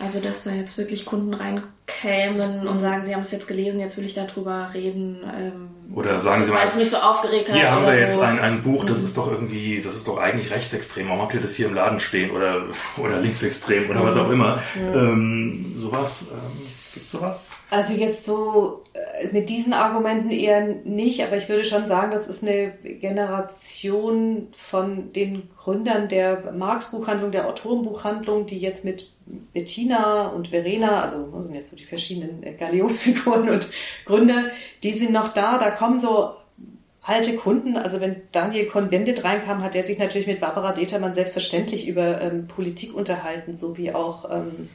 [0.00, 3.96] Also, dass da jetzt wirklich Kunden reinkämen und sagen, sie haben es jetzt gelesen, jetzt
[3.96, 5.18] will ich darüber reden.
[5.22, 7.54] Ähm, oder sagen sie mal, weil es mich so aufgeregt hat.
[7.54, 8.00] Hier haben wir so.
[8.00, 9.04] jetzt ein, ein Buch, das mhm.
[9.04, 11.06] ist doch irgendwie, das ist doch eigentlich rechtsextrem.
[11.06, 12.32] Warum habt ihr das hier im Laden stehen?
[12.32, 12.64] Oder,
[12.96, 14.06] oder linksextrem oder mhm.
[14.06, 14.60] was auch immer.
[14.74, 14.94] Mhm.
[14.98, 17.50] Ähm, sowas, ähm, gibt's sowas?
[17.68, 22.28] Also jetzt so äh, mit diesen Argumenten eher nicht, aber ich würde schon sagen, das
[22.28, 29.10] ist eine Generation von den Gründern der Marx-Buchhandlung, der Autorenbuchhandlung, die jetzt mit
[29.52, 33.66] Bettina und Verena, also das sind jetzt so die verschiedenen Galionsfiguren und
[34.04, 34.44] Gründer,
[34.84, 36.34] die sind noch da, da kommen so
[37.02, 37.76] alte Kunden.
[37.76, 42.46] Also wenn Daniel Cohn-Bendit reinkam, hat er sich natürlich mit Barbara Determann selbstverständlich über ähm,
[42.46, 44.68] Politik unterhalten, so wie auch ähm,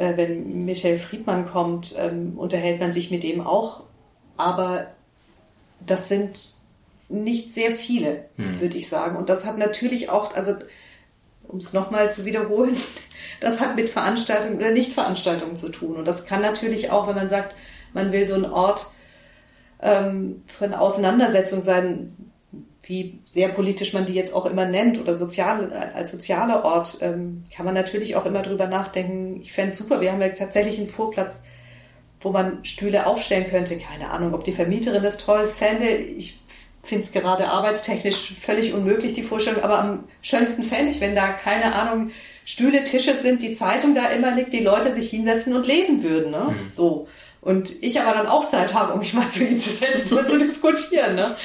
[0.00, 3.82] äh, wenn Michel Friedmann kommt, ähm, unterhält man sich mit dem auch.
[4.38, 4.86] Aber
[5.86, 6.54] das sind
[7.10, 8.58] nicht sehr viele, hm.
[8.60, 9.16] würde ich sagen.
[9.16, 10.54] Und das hat natürlich auch, also
[11.46, 12.76] um es nochmal zu wiederholen,
[13.40, 15.96] das hat mit Veranstaltungen oder Nichtveranstaltungen zu tun.
[15.96, 17.54] Und das kann natürlich auch, wenn man sagt,
[17.92, 18.86] man will so einen Ort
[19.82, 22.29] ähm, von Auseinandersetzung sein,
[22.82, 27.44] wie sehr politisch man die jetzt auch immer nennt oder sozial, als sozialer Ort, ähm,
[27.54, 29.40] kann man natürlich auch immer drüber nachdenken.
[29.42, 31.42] Ich fände es super, wir haben ja tatsächlich einen Vorplatz,
[32.20, 33.78] wo man Stühle aufstellen könnte.
[33.78, 35.88] Keine Ahnung, ob die Vermieterin das toll fände.
[35.88, 36.40] Ich
[36.82, 41.32] finde es gerade arbeitstechnisch völlig unmöglich, die Vorstellung, aber am schönsten fände ich, wenn da,
[41.32, 42.10] keine Ahnung,
[42.44, 46.30] Stühle, Tische sind, die Zeitung da immer liegt, die Leute sich hinsetzen und lesen würden.
[46.30, 46.56] Ne?
[46.58, 46.70] Mhm.
[46.70, 47.06] So.
[47.42, 50.26] Und ich aber dann auch Zeit habe, um mich mal zu ihnen zu setzen und
[50.26, 51.14] zu diskutieren.
[51.14, 51.36] Ne?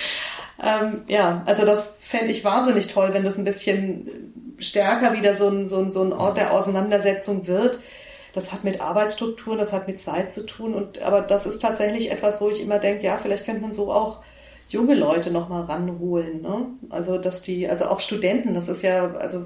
[0.61, 5.49] Ähm, ja, also das fände ich wahnsinnig toll, wenn das ein bisschen stärker wieder so
[5.49, 7.79] ein, so ein, so ein Ort der Auseinandersetzung wird.
[8.33, 10.73] Das hat mit Arbeitsstrukturen, das hat mit Zeit zu tun.
[10.73, 13.91] Und aber das ist tatsächlich etwas, wo ich immer denke, ja, vielleicht könnte man so
[13.91, 14.19] auch
[14.67, 16.41] junge Leute nochmal ranholen.
[16.41, 16.67] Ne?
[16.89, 19.45] Also dass die, also auch Studenten, das ist ja, also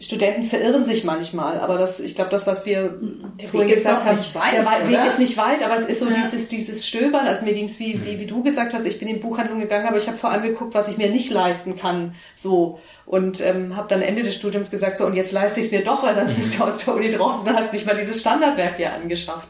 [0.00, 2.98] Studenten verirren sich manchmal, aber das, ich glaube, das, was wir
[3.40, 4.88] der vorhin Weg gesagt haben, weit, der oder?
[4.88, 6.12] Weg ist nicht weit, aber es ist so ja.
[6.12, 7.26] dieses, dieses Stöbern.
[7.26, 9.86] Also mir ging es, wie, wie, wie du gesagt hast, ich bin in Buchhandlung gegangen,
[9.86, 12.14] aber ich habe vor allem geguckt, was ich mir nicht leisten kann.
[12.34, 12.80] So.
[13.06, 15.84] Und ähm, habe dann Ende des Studiums gesagt, so, und jetzt leiste ich es mir
[15.84, 18.76] doch, weil sonst bist du aus der Uni draußen und hast nicht mal dieses Standardwerk
[18.76, 19.48] dir angeschafft.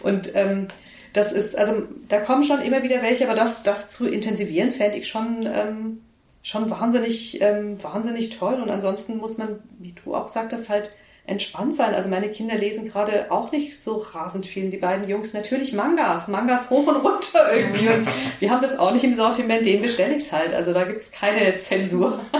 [0.00, 0.68] Und ähm,
[1.12, 4.98] das ist, also da kommen schon immer wieder welche, aber das, das zu intensivieren, fände
[4.98, 5.46] ich schon.
[5.46, 6.00] Ähm,
[6.42, 8.54] schon wahnsinnig, ähm, wahnsinnig toll.
[8.54, 10.90] Und ansonsten muss man, wie du auch sagtest, halt
[11.24, 11.94] entspannt sein.
[11.94, 14.70] Also meine Kinder lesen gerade auch nicht so rasend viel.
[14.70, 17.88] Die beiden Jungs natürlich Mangas, Mangas hoch und runter irgendwie.
[17.88, 18.08] Und
[18.40, 20.52] wir haben das auch nicht im Sortiment, den bestelle ich halt.
[20.52, 22.20] Also da gibt's keine Zensur.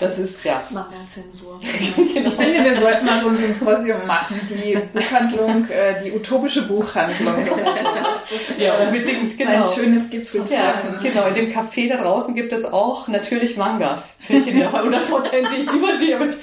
[0.00, 0.62] Das ist ja.
[0.70, 1.60] Manga-Zensur.
[1.96, 2.28] genau.
[2.28, 7.46] Ich finde, wir sollten mal so ein Symposium machen, die Buchhandlung, äh, die utopische Buchhandlung.
[8.58, 9.68] ja, unbedingt, genau.
[9.68, 10.94] Ein schönes Gipfeltreffen.
[10.94, 15.66] Ja, genau, in dem Café da draußen gibt es auch natürlich Mangas für Kinder, hundertprozentig,
[15.66, 16.36] die man sich mit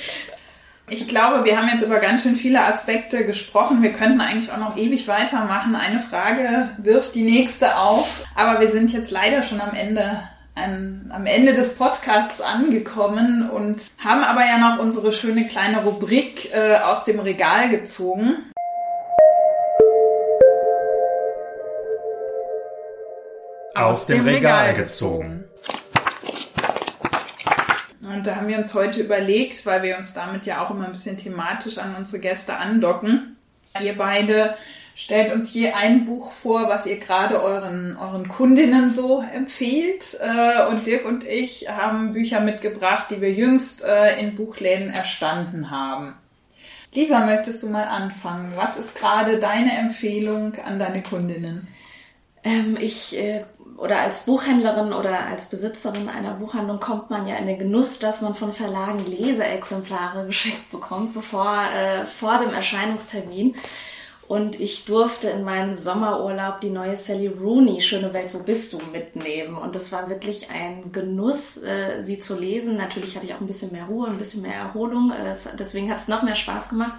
[0.92, 3.82] ich glaube, wir haben jetzt über ganz schön viele Aspekte gesprochen.
[3.82, 5.76] Wir könnten eigentlich auch noch ewig weitermachen.
[5.76, 8.26] Eine Frage wirft die nächste auf.
[8.36, 10.22] Aber wir sind jetzt leider schon am Ende
[10.54, 16.54] an, am Ende des Podcasts angekommen und haben aber ja noch unsere schöne kleine Rubrik
[16.54, 18.52] äh, aus dem Regal gezogen.
[23.74, 25.46] Aus, aus dem, dem, Regal, Regal gezogen.
[28.14, 30.92] Und da haben wir uns heute überlegt, weil wir uns damit ja auch immer ein
[30.92, 33.38] bisschen thematisch an unsere Gäste andocken.
[33.80, 34.56] Ihr beide
[34.96, 40.18] stellt uns je ein Buch vor, was ihr gerade euren, euren Kundinnen so empfehlt.
[40.20, 45.72] Äh, und Dirk und ich haben Bücher mitgebracht, die wir jüngst äh, in Buchläden erstanden
[45.72, 46.16] haben.
[46.94, 48.54] Lisa, möchtest du mal anfangen?
[48.56, 51.70] Was ist gerade deine Empfehlung an deine Kundinnen?
[52.44, 53.46] Ähm, ich äh,
[53.78, 58.22] oder als Buchhändlerin oder als Besitzerin einer Buchhandlung kommt man ja in den Genuss, dass
[58.22, 63.56] man von Verlagen Leseexemplare geschickt bekommt, bevor äh, vor dem Erscheinungstermin.
[64.28, 68.80] Und ich durfte in meinen Sommerurlaub die neue Sally Rooney, Schöne Welt, wo bist du,
[68.94, 69.58] mitnehmen.
[69.58, 72.78] Und das war wirklich ein Genuss, äh, sie zu lesen.
[72.78, 75.12] Natürlich hatte ich auch ein bisschen mehr Ruhe, ein bisschen mehr Erholung.
[75.12, 76.94] Äh, deswegen hat es noch mehr Spaß gemacht.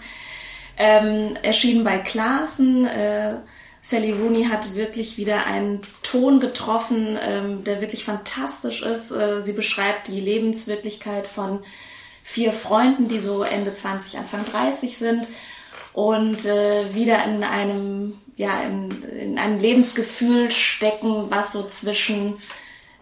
[0.76, 2.86] Ähm, erschienen bei Klaassen.
[2.86, 3.36] Äh,
[3.84, 9.10] Sally Rooney hat wirklich wieder einen Ton getroffen, ähm, der wirklich fantastisch ist.
[9.10, 11.64] Äh, sie beschreibt die Lebenswirklichkeit von
[12.22, 15.26] vier Freunden, die so Ende 20, Anfang 30 sind
[15.92, 22.36] und äh, wieder in einem, ja, in, in einem Lebensgefühl stecken, was so zwischen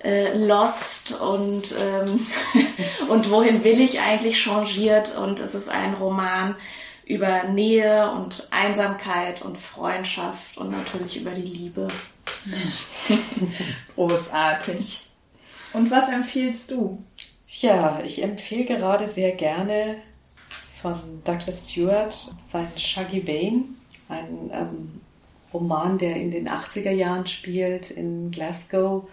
[0.02, 2.26] äh, Lost und, ähm,
[3.08, 6.56] und wohin will ich eigentlich changiert und es ist ein Roman,
[7.10, 11.88] über Nähe und Einsamkeit und Freundschaft und natürlich über die Liebe.
[13.96, 15.08] Großartig.
[15.72, 17.02] Und was empfiehlst du?
[17.48, 19.96] Ja, ich empfehle gerade sehr gerne
[20.80, 22.14] von Douglas Stewart
[22.46, 23.64] sein Shaggy Bane,
[24.08, 25.00] ein ähm,
[25.52, 29.08] Roman, der in den 80er Jahren spielt in Glasgow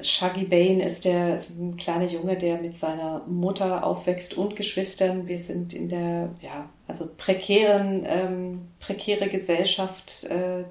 [0.00, 5.26] Shaggy Bane ist der ist ein kleiner Junge, der mit seiner Mutter aufwächst und Geschwistern.
[5.26, 10.64] Wir sind in der ja also prekären ähm, prekäre Gesellschaft, äh,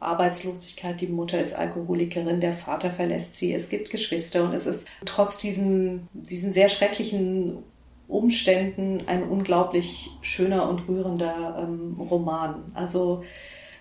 [0.00, 1.00] Arbeitslosigkeit.
[1.00, 3.54] Die Mutter ist Alkoholikerin, der Vater verlässt sie.
[3.54, 7.62] Es gibt Geschwister und es ist trotz diesen diesen sehr schrecklichen
[8.06, 12.70] Umständen ein unglaublich schöner und rührender ähm, Roman.
[12.74, 13.22] Also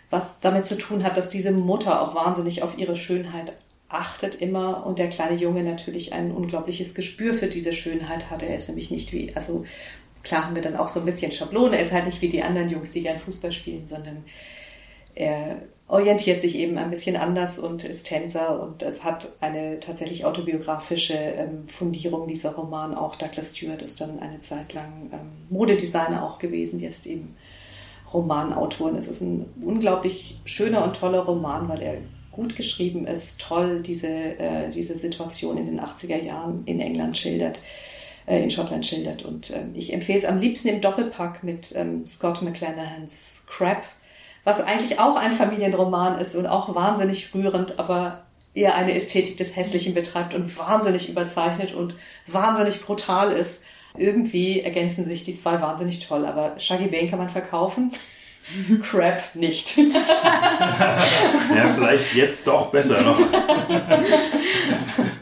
[0.09, 3.57] was damit zu tun hat, dass diese Mutter auch wahnsinnig auf ihre Schönheit
[3.89, 8.43] achtet immer und der kleine Junge natürlich ein unglaubliches Gespür für diese Schönheit hat.
[8.43, 9.65] Er ist nämlich nicht wie, also
[10.23, 12.43] klar haben wir dann auch so ein bisschen Schablone, er ist halt nicht wie die
[12.43, 14.25] anderen Jungs, die gern Fußball spielen, sondern
[15.15, 20.25] er orientiert sich eben ein bisschen anders und ist Tänzer und es hat eine tatsächlich
[20.25, 22.93] autobiografische ähm, Fundierung, dieser Roman.
[22.93, 27.35] Auch Douglas Stewart ist dann eine Zeit lang ähm, Modedesigner auch gewesen, jetzt eben
[28.13, 28.91] Romanautor.
[28.91, 31.97] Und es ist ein unglaublich schöner und toller Roman, weil er
[32.37, 37.61] gut geschrieben ist, toll diese, äh, diese Situation in den 80er Jahren in England schildert,
[38.27, 39.25] äh, in Schottland schildert.
[39.25, 43.83] Und äh, ich empfehle es am liebsten im Doppelpack mit ähm, Scott McClanahans Crap,
[44.45, 48.23] was eigentlich auch ein Familienroman ist und auch wahnsinnig rührend, aber
[48.53, 51.95] eher eine Ästhetik des Hässlichen betreibt und wahnsinnig überzeichnet und
[52.27, 53.61] wahnsinnig brutal ist.
[53.97, 57.91] Irgendwie ergänzen sich die zwei wahnsinnig toll, aber Shaggy Bane kann man verkaufen.
[58.83, 59.77] Crap nicht.
[59.77, 63.19] ja, vielleicht jetzt doch besser noch.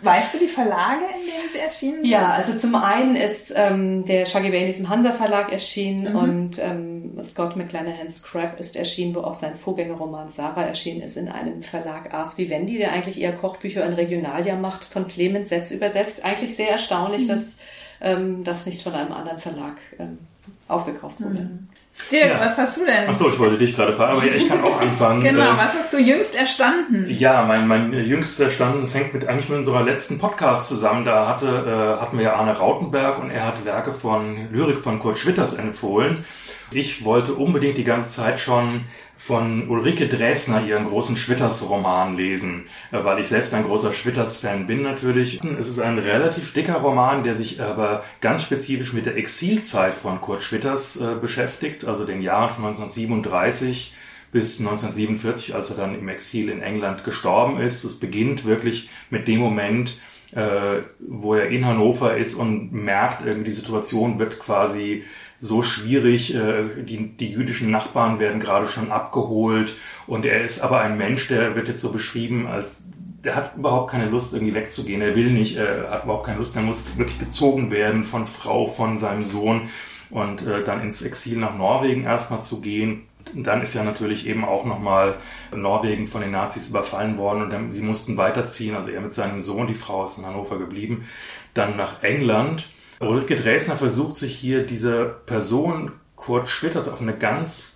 [0.02, 2.06] Weißt du die Verlage, in denen sie erschienen sind?
[2.06, 6.16] Ja, also zum einen ist ähm, der Shaggy Bailey im Hansa Verlag erschienen mhm.
[6.16, 11.28] und ähm, Scott McClanahan's Crap ist erschienen, wo auch sein Vorgängerroman Sarah erschienen ist in
[11.28, 16.24] einem Verlag Ars Vivendi, der eigentlich eher Kochbücher in Regionalia macht, von Clemens Setz übersetzt.
[16.24, 17.28] Eigentlich sehr erstaunlich, mhm.
[17.30, 17.58] dass
[18.02, 20.20] ähm, das nicht von einem anderen Verlag ähm,
[20.68, 21.42] aufgekauft wurde.
[21.42, 21.70] Mhm.
[22.12, 22.40] Dirk, ja.
[22.40, 23.10] was hast du denn?
[23.10, 25.22] Achso, ich wollte dich gerade fragen, aber ich kann auch anfangen.
[25.22, 27.06] genau, äh, was hast du jüngst erstanden?
[27.10, 31.06] Ja, mein, mein jüngst erstanden, das hängt mit, eigentlich mit unserer letzten Podcast zusammen.
[31.06, 35.00] Da hatte, äh, hatten wir ja Arne Rautenberg und er hat Werke von Lyrik von
[35.00, 36.26] Kurt Schwitters empfohlen.
[36.72, 38.86] Ich wollte unbedingt die ganze Zeit schon
[39.18, 44.82] von Ulrike Dresner ihren großen Schwitters-Roman lesen, äh, weil ich selbst ein großer Schwitters-Fan bin
[44.82, 45.42] natürlich.
[45.60, 50.22] Es ist ein relativ dicker Roman, der sich aber ganz spezifisch mit der Exilzeit von
[50.22, 53.94] Kurt Schwitters äh, beschäftigt, also den Jahren von 1937
[54.32, 57.86] bis 1947, als er dann im Exil in England gestorben ist.
[57.86, 59.98] Es beginnt wirklich mit dem Moment,
[60.32, 65.06] äh, wo er in Hannover ist und merkt, irgendwie die Situation wird quasi
[65.40, 66.34] so schwierig.
[66.36, 69.76] Äh, die, die jüdischen Nachbarn werden gerade schon abgeholt
[70.08, 72.84] und er ist aber ein Mensch, der wird jetzt so beschrieben als
[73.26, 75.02] der hat überhaupt keine Lust, irgendwie wegzugehen.
[75.02, 76.56] Er will nicht, er hat überhaupt keine Lust.
[76.56, 79.70] Er muss wirklich gezogen werden von Frau, von seinem Sohn
[80.12, 83.08] und äh, dann ins Exil nach Norwegen erstmal zu gehen.
[83.34, 85.18] Und dann ist ja natürlich eben auch nochmal
[85.54, 88.76] Norwegen von den Nazis überfallen worden und dann, sie mussten weiterziehen.
[88.76, 91.08] Also er mit seinem Sohn, die Frau ist in Hannover geblieben,
[91.56, 92.70] dann nach England
[93.00, 97.74] Ulrike Dresner versucht sich hier dieser Person Kurt Schwitters auf eine ganz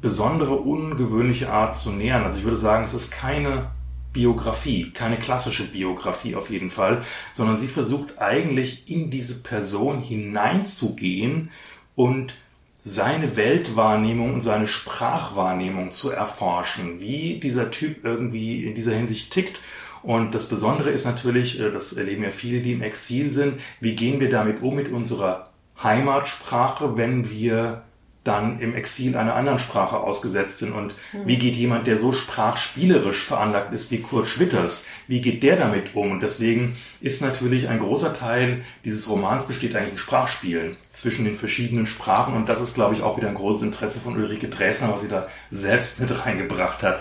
[0.00, 2.24] besondere, ungewöhnliche Art zu nähern.
[2.24, 3.70] Also ich würde sagen, es ist keine
[4.12, 7.02] Biografie, keine klassische Biografie auf jeden Fall,
[7.32, 11.50] sondern sie versucht eigentlich in diese Person hineinzugehen
[11.96, 12.34] und
[12.80, 19.60] seine Weltwahrnehmung und seine Sprachwahrnehmung zu erforschen, wie dieser Typ irgendwie in dieser Hinsicht tickt
[20.04, 23.96] und das Besondere ist natürlich, äh, das erleben ja viele, die im Exil sind, wie
[23.96, 25.50] gehen wir damit um mit unserer
[25.82, 27.82] Heimatsprache, wenn wir
[28.22, 31.26] dann im Exil einer anderen Sprache ausgesetzt sind und mhm.
[31.26, 35.94] wie geht jemand, der so sprachspielerisch veranlagt ist wie Kurt Schwitters, wie geht der damit
[35.94, 36.10] um?
[36.10, 41.34] Und deswegen ist natürlich ein großer Teil dieses Romans besteht eigentlich in Sprachspielen zwischen den
[41.34, 44.92] verschiedenen Sprachen und das ist, glaube ich, auch wieder ein großes Interesse von Ulrike Dresner,
[44.92, 47.00] was sie da selbst mit reingebracht hat.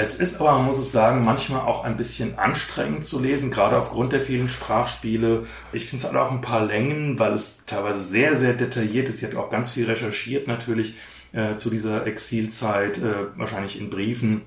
[0.00, 3.76] Es ist aber, man muss es sagen, manchmal auch ein bisschen anstrengend zu lesen, gerade
[3.76, 5.46] aufgrund der vielen Sprachspiele.
[5.72, 9.18] Ich finde es hat auch ein paar Längen, weil es teilweise sehr, sehr detailliert ist.
[9.18, 10.94] Sie hat auch ganz viel recherchiert natürlich
[11.32, 14.42] äh, zu dieser Exilzeit, äh, wahrscheinlich in Briefen.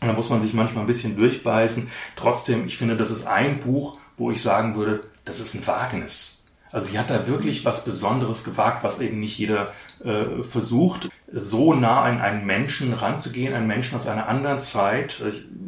[0.00, 1.90] Und da muss man sich manchmal ein bisschen durchbeißen.
[2.16, 6.42] Trotzdem, ich finde, das ist ein Buch, wo ich sagen würde, das ist ein Wagnis.
[6.72, 11.74] Also sie hat da wirklich was Besonderes gewagt, was eben nicht jeder äh, versucht, so
[11.74, 15.22] nah an einen Menschen ranzugehen, einen Menschen aus einer anderen Zeit.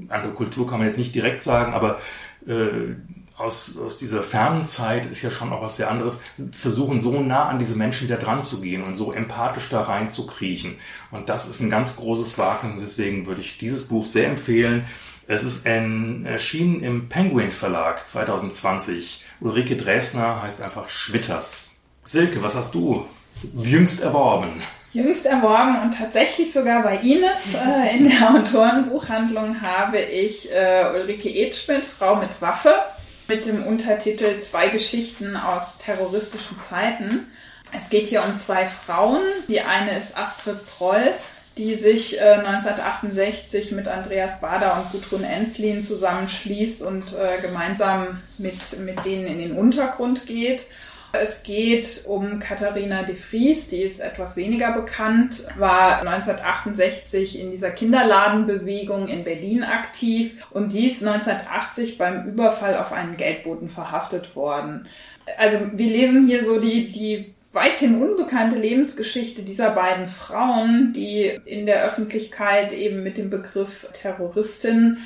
[0.08, 1.98] Andere Kultur kann man jetzt nicht direkt sagen, aber
[2.46, 2.94] äh,
[3.36, 6.18] aus, aus dieser fernen Zeit ist ja schon auch was sehr anderes,
[6.52, 10.08] versuchen so nah an diese Menschen da dran zu gehen und so empathisch da rein
[10.08, 10.76] zu kriechen.
[11.10, 14.86] Und das ist ein ganz großes Wagnis und deswegen würde ich dieses Buch sehr empfehlen.
[15.28, 19.24] Es ist ein, erschienen im Penguin Verlag 2020.
[19.40, 21.80] Ulrike Dresner heißt einfach Schwitters.
[22.04, 23.04] Silke, was hast du
[23.54, 24.62] jüngst erworben?
[24.96, 31.28] Jüngst erworben und tatsächlich sogar bei Ines äh, in der Autorenbuchhandlung habe ich äh, Ulrike
[31.28, 32.74] Edschmidt, Frau mit Waffe,
[33.28, 37.26] mit dem Untertitel Zwei Geschichten aus terroristischen Zeiten.
[37.76, 39.22] Es geht hier um zwei Frauen.
[39.48, 41.12] Die eine ist Astrid Proll
[41.56, 48.78] die sich äh, 1968 mit Andreas Bader und Gudrun Enslin zusammenschließt und äh, gemeinsam mit,
[48.80, 50.66] mit denen in den Untergrund geht.
[51.20, 57.70] Es geht um Katharina de Vries, die ist etwas weniger bekannt, war 1968 in dieser
[57.70, 64.88] Kinderladenbewegung in Berlin aktiv und die ist 1980 beim Überfall auf einen Geldboten verhaftet worden.
[65.38, 71.66] Also wir lesen hier so die, die weithin unbekannte Lebensgeschichte dieser beiden Frauen, die in
[71.66, 74.98] der Öffentlichkeit eben mit dem Begriff Terroristin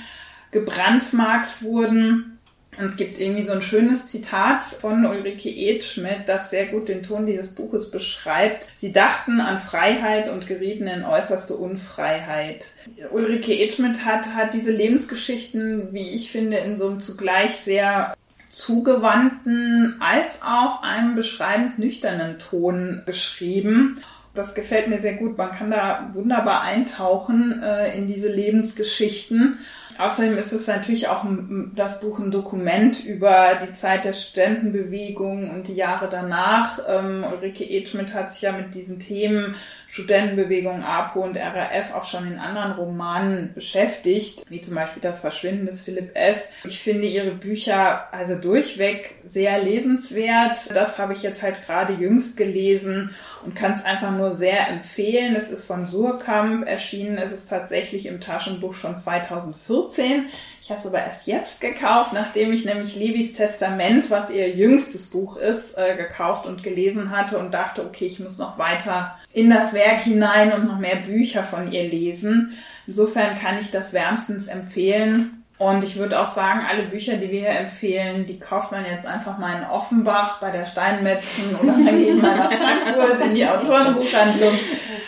[0.50, 2.29] gebrandmarkt wurden.
[2.78, 7.02] Und es gibt irgendwie so ein schönes Zitat von Ulrike Edschmidt, das sehr gut den
[7.02, 8.68] Ton dieses Buches beschreibt.
[8.76, 12.72] Sie dachten an Freiheit und gerieten in äußerste Unfreiheit.
[13.10, 18.14] Ulrike Edschmidt hat, hat diese Lebensgeschichten, wie ich finde, in so einem zugleich sehr
[18.50, 24.02] zugewandten als auch einem beschreibend nüchternen Ton geschrieben.
[24.34, 25.36] Das gefällt mir sehr gut.
[25.36, 29.58] Man kann da wunderbar eintauchen äh, in diese Lebensgeschichten.
[30.00, 31.26] Außerdem ist es natürlich auch
[31.74, 36.78] das Buch ein Dokument über die Zeit der Studentenbewegung und die Jahre danach.
[36.88, 39.56] Ähm, Ulrike Edschmidt hat sich ja mit diesen Themen
[39.90, 45.66] Studentenbewegung, APO und RAF auch schon in anderen Romanen beschäftigt, wie zum Beispiel Das Verschwinden
[45.66, 46.50] des Philipp S.
[46.64, 50.70] Ich finde ihre Bücher also durchweg sehr lesenswert.
[50.74, 53.14] Das habe ich jetzt halt gerade jüngst gelesen
[53.44, 55.34] und kann es einfach nur sehr empfehlen.
[55.34, 57.18] Es ist von Surkamp erschienen.
[57.18, 60.26] Es ist tatsächlich im Taschenbuch schon 2014.
[60.70, 65.08] Ich habe es aber erst jetzt gekauft, nachdem ich nämlich Levis Testament, was ihr jüngstes
[65.10, 69.50] Buch ist, äh, gekauft und gelesen hatte und dachte, okay, ich muss noch weiter in
[69.50, 72.52] das Werk hinein und noch mehr Bücher von ihr lesen.
[72.86, 75.42] Insofern kann ich das wärmstens empfehlen.
[75.58, 79.08] Und ich würde auch sagen, alle Bücher, die wir hier empfehlen, die kauft man jetzt
[79.08, 83.44] einfach mal in Offenbach bei der Steinmetzen oder dann geht man nach Frankfurt in die
[83.44, 84.52] Autorenbuchhandlung.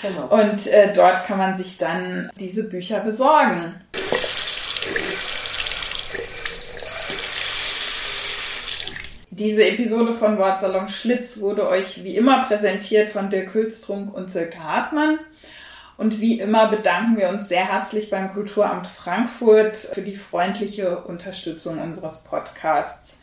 [0.02, 0.26] Genau.
[0.26, 3.76] Und äh, dort kann man sich dann diese Bücher besorgen.
[9.34, 14.62] Diese Episode von Wortsalon Schlitz wurde euch wie immer präsentiert von Dirk Hülstrunk und Silke
[14.62, 15.20] Hartmann.
[15.96, 21.80] Und wie immer bedanken wir uns sehr herzlich beim Kulturamt Frankfurt für die freundliche Unterstützung
[21.80, 23.16] unseres Podcasts.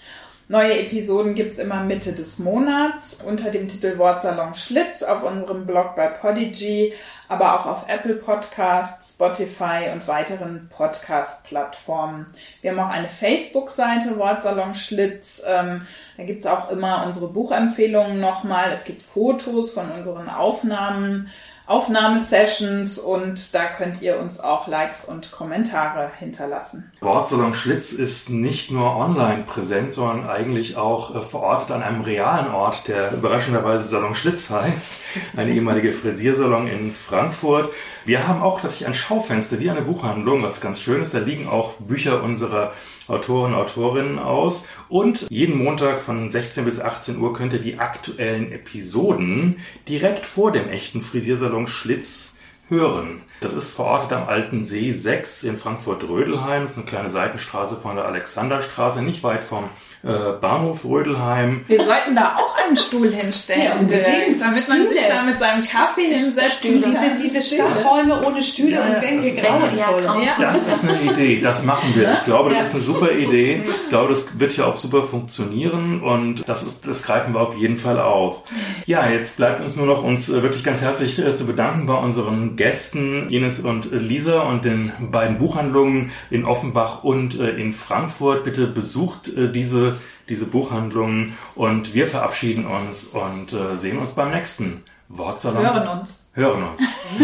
[0.51, 5.95] Neue Episoden gibt's immer Mitte des Monats unter dem Titel Wortsalon Schlitz auf unserem Blog
[5.95, 6.95] bei Podigy,
[7.27, 12.25] aber auch auf Apple Podcasts, Spotify und weiteren Podcast-Plattformen.
[12.63, 15.39] Wir haben auch eine Facebook-Seite Wortsalon Schlitz.
[15.45, 15.85] Ähm,
[16.17, 18.71] da gibt's auch immer unsere Buchempfehlungen nochmal.
[18.71, 21.29] Es gibt Fotos von unseren Aufnahmen
[21.69, 26.91] Aufnahmesessions und da könnt ihr uns auch Likes und Kommentare hinterlassen.
[26.99, 32.51] Wortsalon Schlitz ist nicht nur online präsent, sondern eigentlich auch äh, verortet an einem realen
[32.51, 34.97] Ort, der überraschenderweise Salon Schlitz heißt,
[35.37, 37.71] eine ehemalige Frisiersalon in Frankfurt.
[38.03, 41.13] Wir haben auch tatsächlich ein Schaufenster wie eine Buchhandlung, was ganz schön ist.
[41.13, 42.73] Da liegen auch Bücher unserer
[43.09, 44.65] Autoren, Autorinnen aus.
[44.87, 50.51] Und jeden Montag von 16 bis 18 Uhr könnt ihr die aktuellen Episoden direkt vor
[50.51, 52.35] dem echten Frisiersalon Schlitz
[52.69, 53.23] hören.
[53.41, 56.61] Das ist verortet am Alten See 6 in Frankfurt-Rödelheim.
[56.61, 59.69] Das ist eine kleine Seitenstraße von der Alexanderstraße, nicht weit vom
[60.03, 61.65] äh, Bahnhof Rödelheim.
[61.67, 64.39] Wir sollten da auch einen Stuhl hinstellen, ja, unbedingt.
[64.39, 66.63] damit man sich da mit seinem Kaffee hinsetzt.
[66.63, 70.23] Diese, diese Stadträume ohne Stühle ja, und Bänke grauenvoll.
[70.25, 72.13] Ja, das ist eine Idee, das machen wir.
[72.13, 73.61] Ich glaube, das ist eine super Idee.
[73.83, 77.57] Ich glaube, das wird ja auch super funktionieren und das, ist, das greifen wir auf
[77.57, 78.43] jeden Fall auf.
[78.85, 81.95] Ja, jetzt bleibt uns nur noch uns äh, wirklich ganz herzlich äh, zu bedanken bei
[81.95, 88.43] unseren Gästen Ines und Lisa und den beiden Buchhandlungen in Offenbach und in Frankfurt.
[88.43, 89.89] Bitte besucht diese
[90.29, 95.63] diese Buchhandlungen und wir verabschieden uns und äh, sehen uns beim nächsten Wortsalon.
[95.63, 96.23] Hören uns.
[96.33, 96.81] Hören uns.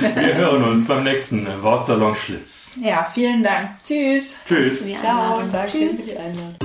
[0.00, 2.72] wir hören uns beim nächsten Wortsalon Schlitz.
[2.80, 3.70] Ja, vielen Dank.
[3.84, 4.36] Tschüss.
[4.46, 4.86] Tschüss.
[5.00, 6.04] Ciao, danke Tschüss.
[6.04, 6.56] für die Einladung.